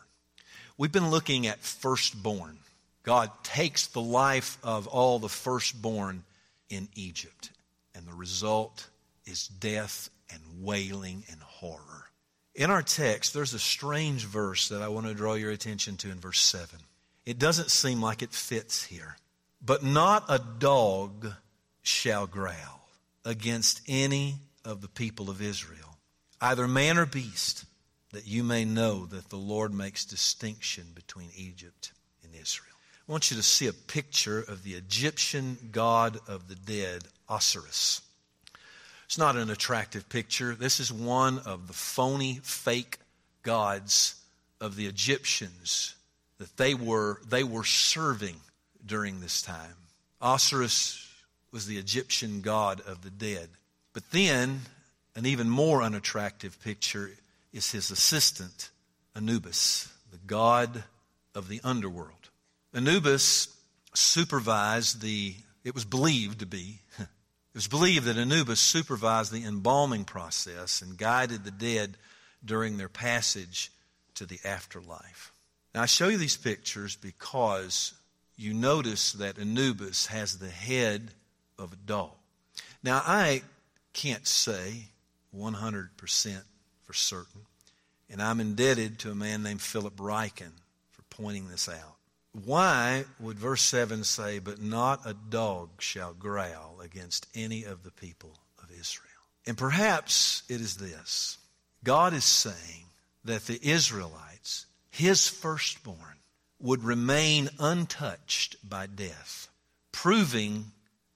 We've 0.77 0.93
been 0.93 1.11
looking 1.11 1.47
at 1.47 1.61
firstborn 1.61 2.59
God 3.03 3.31
takes 3.43 3.87
the 3.87 4.01
life 4.01 4.59
of 4.63 4.87
all 4.87 5.19
the 5.19 5.29
firstborn 5.29 6.23
in 6.69 6.89
Egypt, 6.95 7.51
and 7.95 8.07
the 8.07 8.15
result 8.15 8.89
is 9.27 9.49
death 9.49 10.11
and 10.33 10.41
wailing 10.61 11.25
and 11.31 11.41
horror. 11.41 12.11
In 12.55 12.71
our 12.71 12.83
text, 12.83 13.33
there's 13.33 13.55
a 13.55 13.59
strange 13.59 14.25
verse 14.25 14.69
that 14.69 14.83
I 14.83 14.89
want 14.89 15.07
to 15.07 15.15
draw 15.15 15.35
your 15.35 15.51
attention 15.51 15.97
to 15.99 16.11
in 16.11 16.21
verse 16.21 16.41
7. 16.41 16.79
It 17.27 17.39
doesn't 17.39 17.71
seem 17.71 18.01
like 18.01 18.23
it 18.23 18.33
fits 18.33 18.85
here. 18.85 19.17
But 19.63 19.85
not 19.85 20.25
a 20.29 20.39
dog 20.39 21.35
shall 21.83 22.27
growl 22.27 22.89
against 23.25 23.83
any 23.87 24.37
of 24.65 24.81
the 24.81 24.89
people 24.89 25.29
of 25.29 25.43
Israel, 25.43 25.99
either 26.41 26.67
man 26.67 26.99
or 26.99 27.07
beast, 27.07 27.65
that 28.13 28.27
you 28.27 28.43
may 28.43 28.65
know 28.65 29.07
that 29.07 29.29
the 29.29 29.37
Lord 29.37 29.73
makes 29.73 30.05
distinction 30.05 30.87
between 30.95 31.29
Egypt 31.37 31.93
and 32.25 32.35
Israel. 32.35 32.75
I 33.09 33.13
want 33.13 33.31
you 33.31 33.37
to 33.37 33.43
see 33.43 33.67
a 33.67 33.73
picture 33.73 34.41
of 34.41 34.63
the 34.63 34.75
Egyptian 34.75 35.59
god 35.73 36.19
of 36.27 36.49
the 36.49 36.55
dead, 36.55 37.05
Osiris. 37.29 38.01
It's 39.05 39.19
not 39.19 39.37
an 39.37 39.51
attractive 39.51 40.09
picture. 40.09 40.55
This 40.55 40.81
is 40.81 40.93
one 40.93 41.41
of 41.41 41.67
the 41.67 41.73
phony, 41.73 42.41
fake 42.43 42.99
gods 43.43 44.15
of 44.61 44.77
the 44.77 44.87
Egyptians 44.87 45.97
that 46.41 46.57
they 46.57 46.73
were, 46.73 47.21
they 47.29 47.45
were 47.45 47.65
serving 47.65 48.37
during 48.85 49.21
this 49.21 49.43
time. 49.43 49.77
Osiris 50.23 51.07
was 51.53 51.67
the 51.67 51.77
Egyptian 51.77 52.41
god 52.41 52.81
of 52.81 53.03
the 53.03 53.11
dead. 53.11 53.51
But 53.93 54.11
then, 54.11 54.63
an 55.15 55.27
even 55.27 55.51
more 55.51 55.83
unattractive 55.83 56.59
picture 56.63 57.11
is 57.53 57.71
his 57.71 57.91
assistant, 57.91 58.71
Anubis, 59.15 59.93
the 60.11 60.19
god 60.27 60.85
of 61.35 61.49
the 61.49 61.61
underworld. 61.63 62.31
Anubis 62.73 63.55
supervised 63.93 65.03
the, 65.03 65.35
it 65.63 65.75
was 65.75 65.85
believed 65.85 66.39
to 66.41 66.47
be, 66.47 66.79
it 66.99 67.07
was 67.53 67.69
believed 67.69 68.07
that 68.07 68.17
Anubis 68.17 68.61
supervised 68.61 69.31
the 69.31 69.45
embalming 69.45 70.05
process 70.05 70.81
and 70.81 70.97
guided 70.97 71.45
the 71.45 71.51
dead 71.51 71.99
during 72.43 72.79
their 72.79 72.89
passage 72.89 73.71
to 74.15 74.25
the 74.25 74.39
afterlife. 74.43 75.33
Now, 75.75 75.83
I 75.83 75.87
show 75.87 76.09
you 76.09 76.17
these 76.17 76.37
pictures 76.37 76.97
because 76.97 77.95
you 78.37 78.55
notice 78.55 79.13
that 79.15 79.39
Anubis 79.39 80.07
has 80.07 80.39
the 80.39 80.49
head 80.49 81.13
of 81.59 81.73
a 81.73 81.77
dog. 81.77 82.13
Now, 82.83 83.03
I 83.05 83.43
can't 83.93 84.27
say 84.27 84.89
100% 85.37 86.43
for 86.83 86.93
certain, 86.93 87.43
and 88.09 88.23
I'm 88.23 88.41
indebted 88.41 88.99
to 89.01 89.11
a 89.11 89.15
man 89.15 89.43
named 89.43 89.61
Philip 89.61 89.97
Ryken 89.97 90.53
for 90.91 91.03
pointing 91.11 91.49
this 91.49 91.69
out. 91.69 91.97
Why 92.45 93.05
would 93.19 93.39
verse 93.39 93.63
7 93.63 94.05
say, 94.05 94.39
But 94.39 94.61
not 94.61 95.03
a 95.05 95.15
dog 95.15 95.83
shall 95.83 96.15
growl 96.15 96.81
against 96.81 97.27
any 97.35 97.65
of 97.65 97.83
the 97.83 97.91
people 97.91 98.39
of 98.63 98.71
Israel? 98.71 99.07
And 99.47 99.59
perhaps 99.59 100.43
it 100.49 100.61
is 100.61 100.77
this 100.77 101.39
God 101.83 102.15
is 102.15 102.25
saying 102.25 102.87
that 103.25 103.47
the 103.47 103.59
Israelites, 103.63 104.30
his 104.91 105.29
firstborn, 105.29 105.97
would 106.61 106.85
remain 106.85 107.49
untouched 107.59 108.57
by 108.69 108.87
death, 108.87 109.49
proving 109.93 110.67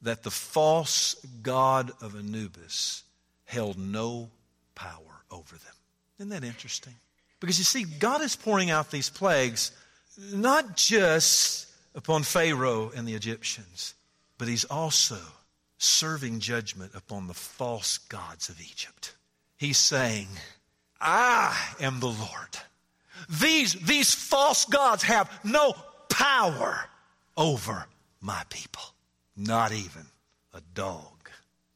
that 0.00 0.22
the 0.22 0.30
false 0.30 1.14
god 1.42 1.90
of 2.00 2.14
Anubis 2.16 3.02
held 3.44 3.78
no 3.78 4.30
power 4.74 5.22
over 5.30 5.56
them. 5.56 5.74
Isn't 6.18 6.30
that 6.30 6.44
interesting? 6.44 6.94
Because 7.40 7.58
you 7.58 7.64
see, 7.64 7.84
God 7.84 8.22
is 8.22 8.36
pouring 8.36 8.70
out 8.70 8.90
these 8.90 9.10
plagues 9.10 9.72
not 10.32 10.76
just 10.76 11.66
upon 11.94 12.22
Pharaoh 12.22 12.90
and 12.94 13.06
the 13.06 13.14
Egyptians, 13.14 13.94
but 14.38 14.48
he's 14.48 14.64
also 14.64 15.18
serving 15.78 16.40
judgment 16.40 16.92
upon 16.94 17.26
the 17.26 17.34
false 17.34 17.98
gods 17.98 18.48
of 18.48 18.60
Egypt. 18.60 19.14
He's 19.56 19.78
saying, 19.78 20.28
I 21.00 21.56
am 21.80 22.00
the 22.00 22.06
Lord. 22.06 22.58
These, 23.28 23.74
these 23.74 24.14
false 24.14 24.64
gods 24.64 25.02
have 25.04 25.30
no 25.44 25.74
power 26.08 26.88
over 27.36 27.86
my 28.20 28.42
people. 28.48 28.82
Not 29.36 29.72
even 29.72 30.06
a 30.52 30.60
dog 30.74 31.30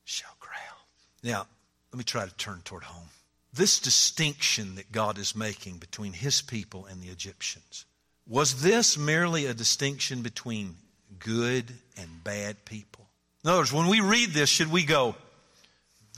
shall 0.04 0.34
growl. 0.40 0.86
Now, 1.22 1.46
let 1.92 1.98
me 1.98 2.04
try 2.04 2.24
to 2.24 2.34
turn 2.34 2.60
toward 2.64 2.84
home. 2.84 3.08
This 3.52 3.80
distinction 3.80 4.76
that 4.76 4.92
God 4.92 5.18
is 5.18 5.34
making 5.34 5.78
between 5.78 6.12
his 6.12 6.42
people 6.42 6.86
and 6.86 7.02
the 7.02 7.08
Egyptians 7.08 7.86
was 8.28 8.60
this 8.60 8.98
merely 8.98 9.46
a 9.46 9.54
distinction 9.54 10.22
between 10.22 10.76
good 11.18 11.72
and 11.96 12.22
bad 12.22 12.64
people? 12.64 13.06
In 13.42 13.50
other 13.50 13.60
words, 13.60 13.72
when 13.72 13.88
we 13.88 14.00
read 14.00 14.30
this, 14.30 14.50
should 14.50 14.70
we 14.70 14.84
go, 14.84 15.14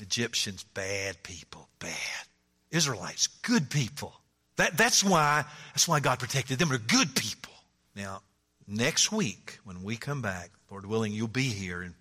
Egyptians, 0.01 0.65
bad 0.75 1.23
people, 1.23 1.69
bad. 1.79 1.95
Israelites, 2.71 3.27
good 3.27 3.71
people. 3.71 4.20
That, 4.61 4.77
that's 4.77 5.03
why 5.03 5.47
that's 5.69 5.89
why 5.89 6.01
God 6.01 6.19
protected 6.19 6.59
them. 6.59 6.69
They're 6.69 6.77
good 6.77 7.15
people. 7.15 7.55
Now, 7.97 8.21
next 8.69 9.11
week, 9.11 9.59
when 9.65 9.83
we 9.83 9.97
come 9.97 10.21
back, 10.21 10.51
Lord 10.71 10.85
willing, 10.85 11.13
you'll 11.13 11.29
be 11.29 11.49
here 11.49 11.81
and 11.81 11.95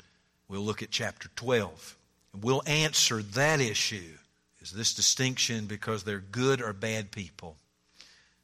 we'll 0.49 0.63
look 0.63 0.83
at 0.83 0.91
chapter 0.91 1.29
12. 1.37 1.95
And 2.33 2.43
we'll 2.43 2.61
answer 2.67 3.21
that 3.21 3.61
issue. 3.61 4.11
Is 4.59 4.71
this 4.71 4.93
distinction 4.93 5.67
because 5.67 6.03
they're 6.03 6.19
good 6.19 6.61
or 6.61 6.73
bad 6.73 7.11
people? 7.11 7.55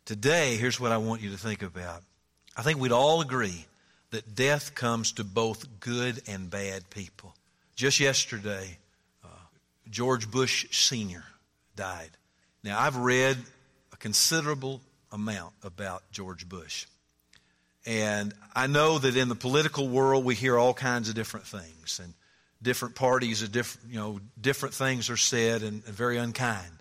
Today, 0.05 0.55
here's 0.55 0.79
what 0.79 0.93
I 0.93 0.97
want 0.97 1.21
you 1.21 1.31
to 1.31 1.37
think 1.37 1.61
about. 1.61 2.01
I 2.55 2.61
think 2.61 2.79
we'd 2.79 2.93
all 2.93 3.19
agree 3.19 3.65
that 4.11 4.33
death 4.33 4.75
comes 4.75 5.11
to 5.13 5.25
both 5.25 5.81
good 5.81 6.21
and 6.25 6.49
bad 6.49 6.89
people. 6.89 7.35
Just 7.75 7.99
yesterday, 7.99 8.77
uh, 9.25 9.27
George 9.89 10.31
Bush 10.31 10.67
Sr. 10.71 11.25
died. 11.75 12.11
Now, 12.63 12.79
I've 12.79 12.95
read 12.95 13.37
a 13.95 13.97
considerable 13.97 14.81
amount 15.13 15.53
about 15.63 16.03
George 16.11 16.49
Bush. 16.49 16.85
And 17.85 18.33
I 18.53 18.67
know 18.67 18.99
that 18.99 19.15
in 19.15 19.29
the 19.29 19.35
political 19.35 19.87
world, 19.87 20.25
we 20.25 20.35
hear 20.35 20.57
all 20.57 20.73
kinds 20.73 21.07
of 21.07 21.15
different 21.15 21.47
things. 21.47 22.01
And 22.03 22.13
different 22.61 22.95
parties, 22.95 23.41
are 23.41 23.47
different, 23.47 23.93
you 23.93 23.97
know, 23.97 24.19
different 24.39 24.75
things 24.75 25.09
are 25.09 25.15
said 25.15 25.61
and, 25.61 25.81
and 25.85 25.95
very 25.95 26.17
unkind. 26.17 26.71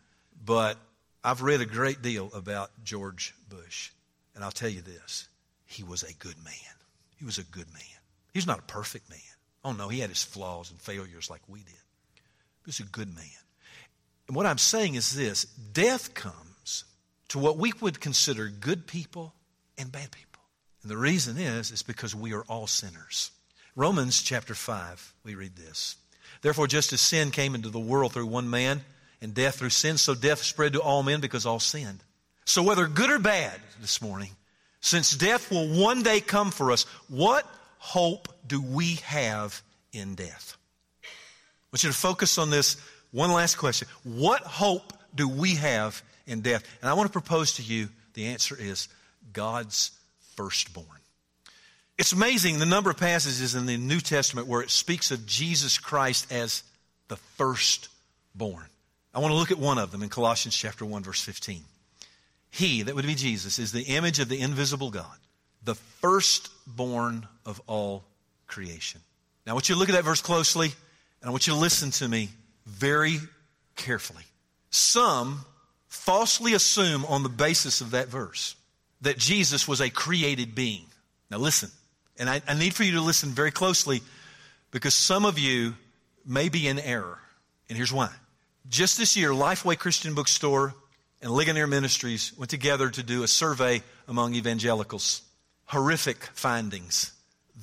But 0.45 0.77
I've 1.23 1.41
read 1.43 1.61
a 1.61 1.67
great 1.67 2.03
deal 2.03 2.31
about 2.35 2.71
George 2.83 3.33
Bush, 3.49 3.91
and 4.35 4.43
I'll 4.43 4.51
tell 4.51 4.69
you 4.69 4.83
this 4.83 5.29
he 5.67 5.85
was 5.85 6.03
a 6.03 6.13
good 6.15 6.43
man. 6.45 6.75
He 7.17 7.25
was 7.25 7.39
a 7.39 7.45
good 7.45 7.73
man. 7.73 8.01
He 8.33 8.39
was 8.39 8.47
not 8.47 8.59
a 8.59 8.63
perfect 8.63 9.09
man. 9.09 9.21
Oh, 9.65 9.73
no, 9.73 9.89
he 9.89 10.01
had 10.01 10.11
his 10.11 10.25
flaws 10.25 10.71
and 10.71 10.81
failures 10.81 11.31
like 11.31 11.43
we 11.47 11.61
did. 11.61 11.75
He 12.65 12.67
was 12.67 12.81
a 12.81 12.85
good 12.85 13.15
man. 13.15 13.25
And 14.27 14.35
what 14.35 14.47
I'm 14.47 14.59
saying 14.59 14.97
is 14.97 15.15
this 15.15 15.45
death 15.45 16.13
comes 16.15 16.54
to 17.29 17.39
what 17.39 17.57
we 17.57 17.73
would 17.81 18.01
consider 18.01 18.49
good 18.49 18.87
people 18.87 19.35
and 19.79 19.91
bad 19.91 20.11
people. 20.11 20.43
And 20.83 20.91
the 20.91 20.97
reason 20.97 21.39
is, 21.39 21.71
is 21.71 21.83
because 21.83 22.15
we 22.15 22.35
are 22.35 22.43
all 22.43 22.67
sinners. 22.67 23.31
Romans 23.77 24.23
chapter 24.23 24.55
5, 24.55 25.15
we 25.25 25.35
read 25.35 25.57
this. 25.57 25.97
Therefore, 26.43 26.67
just 26.67 26.93
as 26.93 27.01
sin 27.01 27.31
came 27.31 27.55
into 27.55 27.71
the 27.71 27.81
world 27.81 28.13
through 28.13 28.27
one 28.27 28.51
man, 28.51 28.83
and 29.25 29.33
death 29.33 29.57
through 29.57 29.71
sin, 29.71 29.97
so 29.97 30.15
death 30.15 30.43
spread 30.43 30.75
to 30.75 30.83
all 30.83 31.03
men 31.03 31.21
because 31.21 31.47
all 31.47 31.59
sinned. 31.59 32.05
So, 32.45 32.63
whether 32.63 32.87
good 32.87 33.11
or 33.11 33.19
bad 33.19 33.59
this 33.81 34.03
morning, 34.03 34.31
since 34.83 35.17
death 35.17 35.51
will 35.51 35.67
one 35.67 36.03
day 36.03 36.21
come 36.21 36.51
for 36.51 36.71
us, 36.71 36.83
what 37.09 37.47
hope 37.79 38.29
do 38.47 38.61
we 38.61 38.97
have 39.07 39.63
in 39.93 40.15
death? 40.15 40.59
I 41.03 41.09
want 41.73 41.85
you 41.85 41.91
to 41.91 41.97
focus 41.97 42.37
on 42.37 42.51
this 42.51 42.77
one 43.13 43.33
last 43.33 43.57
question. 43.57 43.89
What 44.03 44.43
hope 44.43 44.93
do 45.15 45.27
we 45.27 45.55
have 45.55 46.03
in 46.27 46.41
death? 46.41 46.65
And 46.81 46.91
I 46.91 46.95
want 46.95 47.09
to 47.09 47.13
propose 47.13 47.55
to 47.55 47.63
you 47.63 47.89
the 48.15 48.27
answer 48.27 48.57
is 48.59 48.89
God's 49.33 49.91
firstborn. 50.37 50.87
It's 51.97 52.13
amazing 52.13 52.59
the 52.59 52.67
number 52.67 52.91
of 52.91 52.97
passages 52.97 53.55
in 53.55 53.67
the 53.67 53.77
New 53.77 54.01
Testament 54.01 54.49
where 54.49 54.63
it 54.63 54.71
speaks 54.71 55.11
of 55.11 55.27
Jesus 55.27 55.79
Christ 55.79 56.33
as 56.33 56.65
the 57.09 57.17
firstborn. 57.17 58.67
I 59.15 59.21
want 59.21 59.31
to 59.31 59.37
look 59.37 59.53
at 59.53 59.59
one 59.59 59.79
of 59.79 59.93
them 59.93 60.03
in 60.03 60.09
Colossians 60.09 60.57
chapter 60.57 60.85
1 60.85 61.05
verse 61.05 61.21
15. 61.21 61.63
He, 62.51 62.83
that 62.83 62.95
would 62.95 63.07
be 63.07 63.15
Jesus, 63.15 63.59
is 63.59 63.73
the 63.73 63.83
image 63.83 64.19
of 64.19 64.29
the 64.29 64.41
invisible 64.41 64.91
God, 64.91 65.17
the 65.65 65.75
firstborn 65.75 67.27
of 67.45 67.61
all 67.67 68.05
creation. 68.47 69.01
Now 69.47 69.53
I 69.53 69.55
want 69.55 69.69
you 69.69 69.75
to 69.75 69.79
look 69.79 69.89
at 69.89 69.95
that 69.95 70.05
verse 70.05 70.23
closely, 70.23 70.67
and 70.67 71.29
I 71.29 71.31
want 71.31 71.47
you 71.47 71.53
to 71.53 71.59
listen 71.59 71.91
to 71.93 72.09
me 72.09 72.29
very 72.67 73.19
carefully. 73.77 74.25
Some 74.71 75.45
falsely 75.95 76.55
assume 76.55 77.05
on 77.07 77.23
the 77.23 77.29
basis 77.29 77.81
of 77.81 77.93
that 77.93 78.09
verse 78.09 78.57
that 79.01 79.17
Jesus 79.17 79.69
was 79.69 79.81
a 79.81 79.89
created 79.89 80.55
being. 80.55 80.85
Now 81.31 81.39
listen, 81.39 81.71
and 82.19 82.29
I, 82.29 82.43
I 82.47 82.55
need 82.55 82.75
for 82.75 82.85
you 82.85 82.93
to 82.93 83.01
listen 83.01 83.31
very 83.31 83.51
closely 83.51 84.03
because 84.71 84.95
some 84.95 85.25
of 85.25 85.39
you 85.39 85.75
may 86.27 86.49
be 86.49 86.67
in 86.69 86.79
error. 86.79 87.19
And 87.69 87.77
here's 87.77 87.93
why. 87.93 88.11
Just 88.69 88.99
this 88.99 89.17
year, 89.17 89.31
Lifeway 89.31 89.79
Christian 89.79 90.15
Bookstore 90.15 90.75
and 91.23 91.31
Ligonier 91.31 91.67
Ministries 91.67 92.33
went 92.37 92.51
together 92.51 92.91
to 92.91 93.03
do 93.03 93.23
a 93.23 93.29
survey 93.29 93.83
among 94.09 94.35
evangelicals. 94.35 95.23
Horrific 95.67 96.25
findings. 96.35 97.13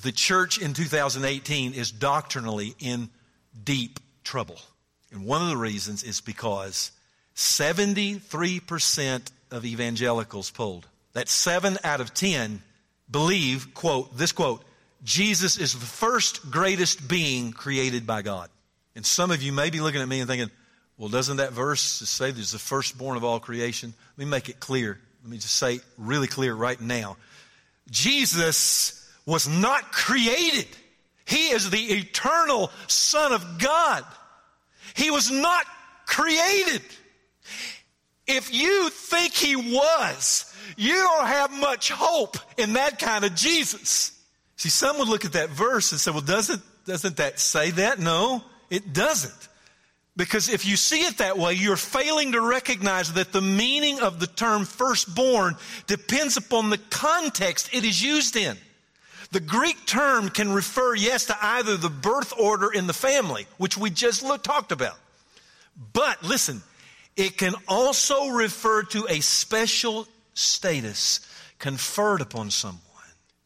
The 0.03 0.11
church 0.11 0.57
in 0.57 0.73
2018 0.73 1.73
is 1.73 1.91
doctrinally 1.91 2.75
in 2.79 3.09
deep 3.63 3.99
trouble. 4.23 4.59
And 5.11 5.25
one 5.25 5.41
of 5.41 5.49
the 5.49 5.57
reasons 5.57 6.03
is 6.03 6.21
because 6.21 6.91
73% 7.41 9.31
of 9.51 9.65
evangelicals 9.65 10.51
polled, 10.51 10.87
that's 11.13 11.31
seven 11.31 11.77
out 11.83 11.99
of 11.99 12.13
10, 12.13 12.61
believe, 13.09 13.73
quote, 13.73 14.15
this 14.17 14.31
quote, 14.31 14.63
Jesus 15.03 15.57
is 15.57 15.73
the 15.73 15.85
first 15.85 16.51
greatest 16.51 17.07
being 17.07 17.51
created 17.51 18.05
by 18.05 18.21
God. 18.21 18.49
And 18.95 19.05
some 19.05 19.31
of 19.31 19.41
you 19.41 19.51
may 19.51 19.69
be 19.71 19.79
looking 19.79 20.01
at 20.01 20.07
me 20.07 20.19
and 20.19 20.29
thinking, 20.29 20.51
well, 20.97 21.09
doesn't 21.09 21.37
that 21.37 21.51
verse 21.51 21.81
say 21.81 22.29
there's 22.29 22.51
the 22.51 22.59
firstborn 22.59 23.17
of 23.17 23.23
all 23.23 23.39
creation? 23.39 23.93
Let 24.17 24.25
me 24.25 24.29
make 24.29 24.49
it 24.49 24.59
clear. 24.59 24.99
Let 25.23 25.31
me 25.31 25.37
just 25.37 25.55
say 25.55 25.79
really 25.97 26.27
clear 26.27 26.53
right 26.53 26.79
now. 26.79 27.17
Jesus 27.89 29.09
was 29.25 29.47
not 29.47 29.91
created. 29.91 30.67
He 31.25 31.49
is 31.49 31.69
the 31.69 31.79
eternal 31.79 32.69
Son 32.87 33.33
of 33.33 33.57
God. 33.57 34.03
He 34.95 35.09
was 35.09 35.31
not 35.31 35.65
created. 36.05 36.81
If 38.31 38.53
you 38.53 38.89
think 38.89 39.33
he 39.33 39.55
was, 39.55 40.53
you 40.77 40.95
don't 40.95 41.27
have 41.27 41.51
much 41.51 41.91
hope 41.91 42.37
in 42.57 42.73
that 42.73 42.97
kind 42.97 43.25
of 43.25 43.35
Jesus. 43.35 44.17
See, 44.55 44.69
some 44.69 44.97
would 44.99 45.09
look 45.09 45.25
at 45.25 45.33
that 45.33 45.49
verse 45.49 45.91
and 45.91 45.99
say, 45.99 46.11
well, 46.11 46.21
doesn't, 46.21 46.61
doesn't 46.85 47.17
that 47.17 47.39
say 47.39 47.71
that? 47.71 47.99
No, 47.99 48.41
it 48.69 48.93
doesn't. 48.93 49.49
Because 50.15 50.49
if 50.49 50.65
you 50.65 50.77
see 50.77 51.01
it 51.01 51.17
that 51.17 51.37
way, 51.37 51.53
you're 51.53 51.75
failing 51.75 52.31
to 52.33 52.41
recognize 52.41 53.13
that 53.13 53.33
the 53.33 53.41
meaning 53.41 53.99
of 54.01 54.19
the 54.19 54.27
term 54.27 54.65
firstborn 54.65 55.55
depends 55.87 56.37
upon 56.37 56.69
the 56.69 56.77
context 56.77 57.69
it 57.73 57.83
is 57.83 58.01
used 58.01 58.35
in. 58.35 58.57
The 59.31 59.39
Greek 59.39 59.85
term 59.85 60.29
can 60.29 60.51
refer, 60.53 60.95
yes, 60.95 61.25
to 61.25 61.37
either 61.41 61.75
the 61.75 61.89
birth 61.89 62.33
order 62.37 62.71
in 62.71 62.87
the 62.87 62.93
family, 62.93 63.47
which 63.57 63.77
we 63.77 63.89
just 63.89 64.23
looked, 64.23 64.45
talked 64.45 64.71
about. 64.71 64.97
But 65.93 66.21
listen, 66.23 66.61
it 67.15 67.37
can 67.37 67.53
also 67.67 68.29
refer 68.29 68.83
to 68.83 69.05
a 69.09 69.19
special 69.19 70.07
status 70.33 71.19
conferred 71.59 72.21
upon 72.21 72.51
someone, 72.51 72.81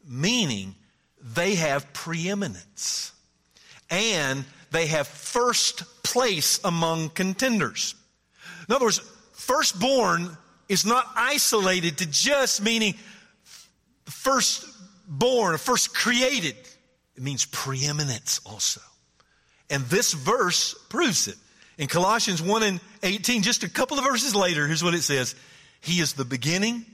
meaning 0.07 0.75
they 1.21 1.55
have 1.55 1.91
preeminence 1.93 3.11
and 3.89 4.45
they 4.71 4.87
have 4.87 5.07
first 5.07 6.03
place 6.03 6.59
among 6.63 7.09
contenders. 7.09 7.95
In 8.67 8.75
other 8.75 8.85
words, 8.85 9.01
firstborn 9.33 10.37
is 10.69 10.85
not 10.85 11.05
isolated 11.15 11.97
to 11.99 12.05
just 12.05 12.61
meaning 12.61 12.95
first 14.05 14.65
born, 15.07 15.57
first 15.57 15.93
created. 15.93 16.55
It 17.15 17.23
means 17.23 17.45
preeminence 17.45 18.41
also. 18.45 18.81
And 19.69 19.83
this 19.85 20.13
verse 20.13 20.75
proves 20.89 21.27
it. 21.27 21.37
In 21.77 21.87
Colossians 21.87 22.41
1 22.41 22.63
and 22.63 22.79
18, 23.03 23.41
just 23.41 23.63
a 23.63 23.69
couple 23.69 23.97
of 23.97 24.05
verses 24.05 24.35
later, 24.35 24.65
here's 24.65 24.83
what 24.83 24.93
it 24.93 25.03
says 25.03 25.35
He 25.81 25.99
is 25.99 26.13
the 26.13 26.25
beginning, 26.25 26.85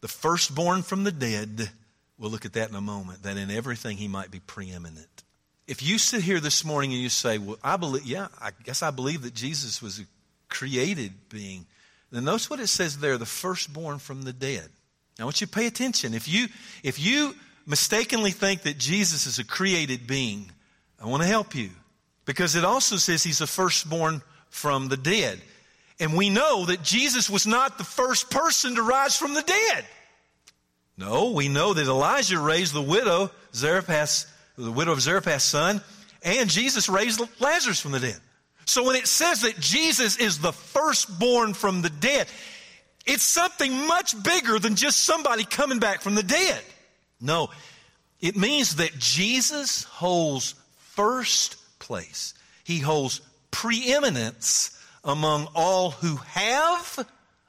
the 0.00 0.08
firstborn 0.08 0.82
from 0.82 1.04
the 1.04 1.12
dead. 1.12 1.70
We'll 2.18 2.30
look 2.30 2.44
at 2.44 2.54
that 2.54 2.70
in 2.70 2.74
a 2.74 2.80
moment, 2.80 3.22
that 3.24 3.36
in 3.36 3.50
everything 3.50 3.96
he 3.96 4.08
might 4.08 4.30
be 4.30 4.40
preeminent. 4.40 5.24
If 5.66 5.82
you 5.82 5.98
sit 5.98 6.22
here 6.22 6.40
this 6.40 6.64
morning 6.64 6.92
and 6.92 7.02
you 7.02 7.08
say, 7.08 7.38
Well, 7.38 7.58
I 7.62 7.76
believe, 7.76 8.04
yeah, 8.04 8.28
I 8.40 8.50
guess 8.64 8.82
I 8.82 8.90
believe 8.90 9.22
that 9.22 9.34
Jesus 9.34 9.82
was 9.82 10.00
a 10.00 10.04
created 10.48 11.12
being, 11.28 11.66
then 12.12 12.24
notice 12.24 12.48
what 12.48 12.60
it 12.60 12.68
says 12.68 12.98
there 12.98 13.18
the 13.18 13.26
firstborn 13.26 13.98
from 13.98 14.22
the 14.22 14.32
dead. 14.32 14.68
Now, 15.18 15.22
I 15.22 15.26
want 15.26 15.40
you 15.40 15.46
to 15.46 15.52
pay 15.52 15.66
attention. 15.66 16.14
If 16.14 16.28
you, 16.28 16.46
if 16.82 17.00
you 17.00 17.34
mistakenly 17.66 18.30
think 18.30 18.62
that 18.62 18.78
Jesus 18.78 19.26
is 19.26 19.38
a 19.38 19.44
created 19.44 20.06
being, 20.06 20.50
I 21.02 21.06
want 21.06 21.22
to 21.22 21.28
help 21.28 21.54
you. 21.54 21.70
Because 22.26 22.56
it 22.56 22.64
also 22.64 22.96
says 22.96 23.22
he's 23.22 23.38
the 23.38 23.46
firstborn 23.46 24.20
from 24.50 24.88
the 24.88 24.96
dead. 24.96 25.40
And 25.98 26.14
we 26.14 26.28
know 26.28 26.66
that 26.66 26.82
Jesus 26.82 27.30
was 27.30 27.46
not 27.46 27.78
the 27.78 27.84
first 27.84 28.30
person 28.30 28.74
to 28.74 28.82
rise 28.82 29.16
from 29.16 29.32
the 29.32 29.42
dead. 29.42 29.86
No, 30.98 31.30
we 31.30 31.48
know 31.48 31.72
that 31.72 31.86
Elijah 31.86 32.38
raised 32.38 32.74
the 32.74 32.82
widow, 32.82 33.30
Zarephath, 33.54 34.26
the 34.56 34.72
widow 34.72 34.92
of 34.92 35.00
Zarephath's 35.00 35.44
son, 35.44 35.82
and 36.22 36.50
Jesus 36.50 36.88
raised 36.88 37.22
Lazarus 37.40 37.80
from 37.80 37.92
the 37.92 38.00
dead. 38.00 38.18
So 38.64 38.84
when 38.84 38.96
it 38.96 39.06
says 39.06 39.42
that 39.42 39.60
Jesus 39.60 40.16
is 40.16 40.38
the 40.38 40.52
firstborn 40.52 41.54
from 41.54 41.82
the 41.82 41.90
dead, 41.90 42.26
it's 43.06 43.22
something 43.22 43.86
much 43.86 44.20
bigger 44.22 44.58
than 44.58 44.74
just 44.74 45.04
somebody 45.04 45.44
coming 45.44 45.78
back 45.78 46.00
from 46.00 46.14
the 46.14 46.22
dead. 46.22 46.60
No, 47.20 47.50
it 48.20 48.36
means 48.36 48.76
that 48.76 48.98
Jesus 48.98 49.84
holds 49.84 50.54
first 50.94 51.56
place. 51.86 52.34
He 52.64 52.80
holds 52.80 53.20
preeminence 53.50 54.78
among 55.04 55.48
all 55.54 55.92
who 55.92 56.16
have 56.16 57.06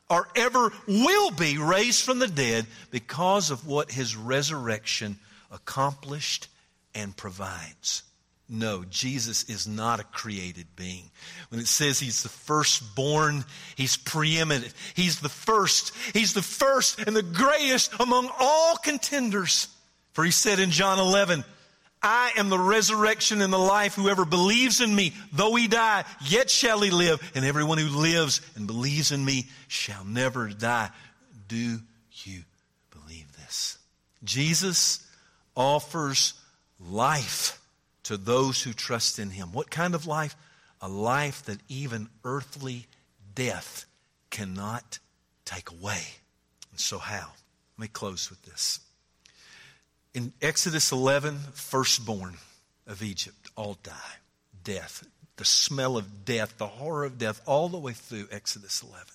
or 0.10 0.28
ever 0.36 0.72
will 0.88 1.32
be 1.32 1.58
raised 1.58 2.04
from 2.04 2.20
the 2.20 2.28
dead 2.28 2.66
because 2.92 3.52
of 3.52 3.68
what 3.68 3.92
his 3.92 4.16
resurrection 4.16 5.18
accomplished 5.52 6.48
and 6.94 7.16
provides. 7.18 8.04
No, 8.50 8.86
Jesus 8.90 9.44
is 9.50 9.68
not 9.68 10.00
a 10.00 10.06
created 10.06 10.68
being. 10.78 11.10
When 11.50 11.60
it 11.60 11.68
says 11.68 12.00
he's 12.00 12.24
the 12.24 12.30
firstborn, 12.30 13.44
he's 13.76 13.98
preeminent. 13.98 14.74
He's 14.94 15.20
the 15.20 15.28
first. 15.28 15.92
He's 16.14 16.34
the 16.34 16.42
first 16.42 17.00
and 17.00 17.14
the 17.14 17.24
greatest 17.24 17.92
among 18.00 18.30
all 18.40 18.78
contenders. 18.78 19.68
For 20.14 20.24
he 20.24 20.32
said 20.32 20.60
in 20.60 20.72
John 20.72 20.98
11, 20.98 21.44
I 22.08 22.32
am 22.38 22.48
the 22.48 22.58
resurrection 22.58 23.42
and 23.42 23.52
the 23.52 23.58
life. 23.58 23.96
Whoever 23.96 24.24
believes 24.24 24.80
in 24.80 24.96
me, 24.96 25.14
though 25.34 25.56
he 25.56 25.68
die, 25.68 26.06
yet 26.26 26.50
shall 26.50 26.80
he 26.80 26.90
live. 26.90 27.20
And 27.36 27.44
everyone 27.44 27.78
who 27.78 27.90
lives 27.90 28.40
and 28.56 28.66
believes 28.66 29.12
in 29.12 29.26
me 29.26 29.48
shall 29.68 30.06
never 30.06 30.48
die. 30.48 30.90
Do 31.50 31.80
you 32.24 32.44
believe 32.92 33.36
this? 33.36 33.78
Jesus 34.24 35.06
offers 35.54 36.34
life 36.80 37.60
to 38.04 38.16
those 38.16 38.62
who 38.62 38.72
trust 38.72 39.20
in 39.20 39.30
him. 39.30 39.52
What 39.52 39.70
kind 39.70 39.94
of 39.94 40.08
life? 40.08 40.38
A 40.82 40.88
life 40.88 41.44
that 41.44 41.60
even 41.68 42.08
earthly 42.24 42.88
death 43.36 43.86
cannot 44.30 45.00
take 45.44 45.72
away. 45.72 46.04
And 46.72 46.80
so, 46.80 47.00
how? 47.00 47.34
Let 47.78 47.82
me 47.82 47.88
close 47.90 48.30
with 48.30 48.42
this. 48.44 48.80
In 50.14 50.34
Exodus 50.42 50.92
11, 50.92 51.38
firstborn 51.54 52.36
of 52.88 53.04
Egypt 53.04 53.52
all 53.56 53.78
die. 53.84 53.92
Death. 54.64 55.06
The 55.36 55.46
smell 55.46 55.98
of 55.98 56.26
death, 56.26 56.58
the 56.58 56.68
horror 56.68 57.06
of 57.06 57.18
death, 57.18 57.42
all 57.46 57.70
the 57.70 57.78
way 57.78 57.94
through 57.94 58.28
Exodus 58.32 58.82
11. 58.82 59.06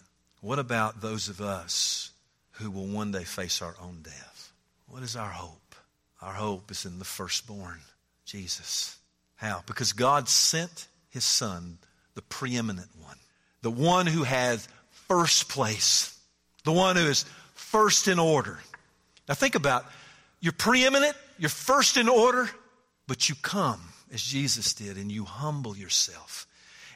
What 0.40 0.58
about 0.58 1.00
those 1.00 1.28
of 1.28 1.40
us 1.40 2.10
who 2.52 2.70
will 2.70 2.86
one 2.86 3.10
day 3.10 3.24
face 3.24 3.60
our 3.62 3.74
own 3.80 4.00
death? 4.02 4.52
What 4.86 5.02
is 5.02 5.16
our 5.16 5.30
hope? 5.30 5.74
Our 6.20 6.34
hope 6.34 6.70
is 6.70 6.84
in 6.84 6.98
the 6.98 7.04
firstborn, 7.04 7.80
Jesus. 8.24 8.96
How? 9.36 9.62
Because 9.66 9.92
God 9.92 10.28
sent 10.28 10.86
his 11.10 11.24
son, 11.24 11.78
the 12.14 12.22
preeminent 12.22 12.90
one, 13.00 13.16
the 13.62 13.70
one 13.70 14.06
who 14.06 14.22
has 14.22 14.68
first 15.08 15.48
place, 15.48 16.16
the 16.64 16.72
one 16.72 16.96
who 16.96 17.06
is 17.06 17.24
first 17.54 18.06
in 18.06 18.18
order. 18.18 18.60
Now 19.28 19.34
think 19.34 19.54
about 19.54 19.84
you're 20.42 20.52
preeminent, 20.52 21.16
you're 21.38 21.48
first 21.48 21.96
in 21.96 22.10
order, 22.10 22.50
but 23.06 23.30
you 23.30 23.34
come 23.40 23.80
as 24.12 24.20
Jesus 24.20 24.74
did 24.74 24.98
and 24.98 25.10
you 25.10 25.24
humble 25.24 25.74
yourself 25.74 26.46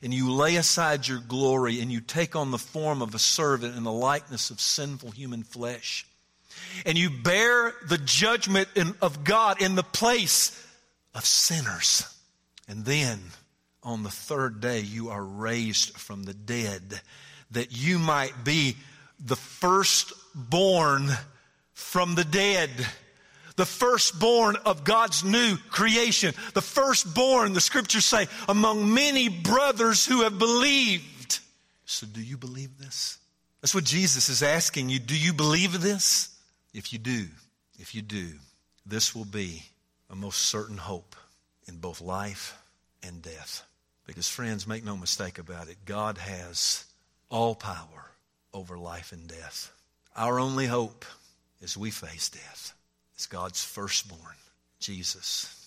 and 0.02 0.12
you 0.12 0.30
lay 0.30 0.56
aside 0.56 1.08
your 1.08 1.20
glory 1.20 1.80
and 1.80 1.90
you 1.90 2.02
take 2.02 2.36
on 2.36 2.50
the 2.50 2.58
form 2.58 3.00
of 3.00 3.14
a 3.14 3.18
servant 3.18 3.74
in 3.74 3.84
the 3.84 3.92
likeness 3.92 4.50
of 4.50 4.60
sinful 4.60 5.12
human 5.12 5.42
flesh 5.42 6.06
and 6.84 6.98
you 6.98 7.10
bear 7.10 7.72
the 7.88 7.98
judgment 7.98 8.68
in, 8.74 8.94
of 9.00 9.24
God 9.24 9.62
in 9.62 9.74
the 9.74 9.82
place 9.82 10.62
of 11.14 11.24
sinners. 11.24 12.12
And 12.68 12.84
then 12.84 13.20
on 13.82 14.02
the 14.02 14.10
third 14.10 14.60
day, 14.60 14.80
you 14.80 15.10
are 15.10 15.24
raised 15.24 15.96
from 15.96 16.24
the 16.24 16.34
dead 16.34 17.00
that 17.52 17.72
you 17.72 17.98
might 17.98 18.44
be 18.44 18.76
the 19.24 19.36
firstborn 19.36 21.08
from 21.72 22.14
the 22.14 22.24
dead. 22.24 22.70
The 23.56 23.66
firstborn 23.66 24.56
of 24.66 24.84
God's 24.84 25.24
new 25.24 25.56
creation. 25.70 26.34
The 26.52 26.62
firstborn, 26.62 27.54
the 27.54 27.60
scriptures 27.60 28.04
say, 28.04 28.28
among 28.48 28.92
many 28.92 29.28
brothers 29.28 30.04
who 30.04 30.22
have 30.22 30.38
believed. 30.38 31.40
So, 31.86 32.06
do 32.06 32.20
you 32.20 32.36
believe 32.36 32.78
this? 32.78 33.18
That's 33.60 33.74
what 33.74 33.84
Jesus 33.84 34.28
is 34.28 34.42
asking 34.42 34.90
you. 34.90 34.98
Do 34.98 35.18
you 35.18 35.32
believe 35.32 35.80
this? 35.80 36.36
If 36.74 36.92
you 36.92 36.98
do, 36.98 37.26
if 37.78 37.94
you 37.94 38.02
do, 38.02 38.32
this 38.84 39.14
will 39.14 39.24
be 39.24 39.62
a 40.10 40.14
most 40.14 40.42
certain 40.42 40.76
hope 40.76 41.16
in 41.66 41.78
both 41.78 42.02
life 42.02 42.58
and 43.02 43.22
death. 43.22 43.64
Because, 44.06 44.28
friends, 44.28 44.66
make 44.66 44.84
no 44.84 44.96
mistake 44.96 45.38
about 45.38 45.68
it, 45.68 45.78
God 45.84 46.18
has 46.18 46.84
all 47.30 47.54
power 47.54 48.10
over 48.52 48.78
life 48.78 49.12
and 49.12 49.26
death. 49.26 49.72
Our 50.14 50.38
only 50.38 50.66
hope 50.66 51.04
is 51.60 51.76
we 51.76 51.90
face 51.90 52.28
death 52.28 52.75
is 53.18 53.26
God's 53.26 53.62
firstborn, 53.64 54.36
Jesus. 54.80 55.65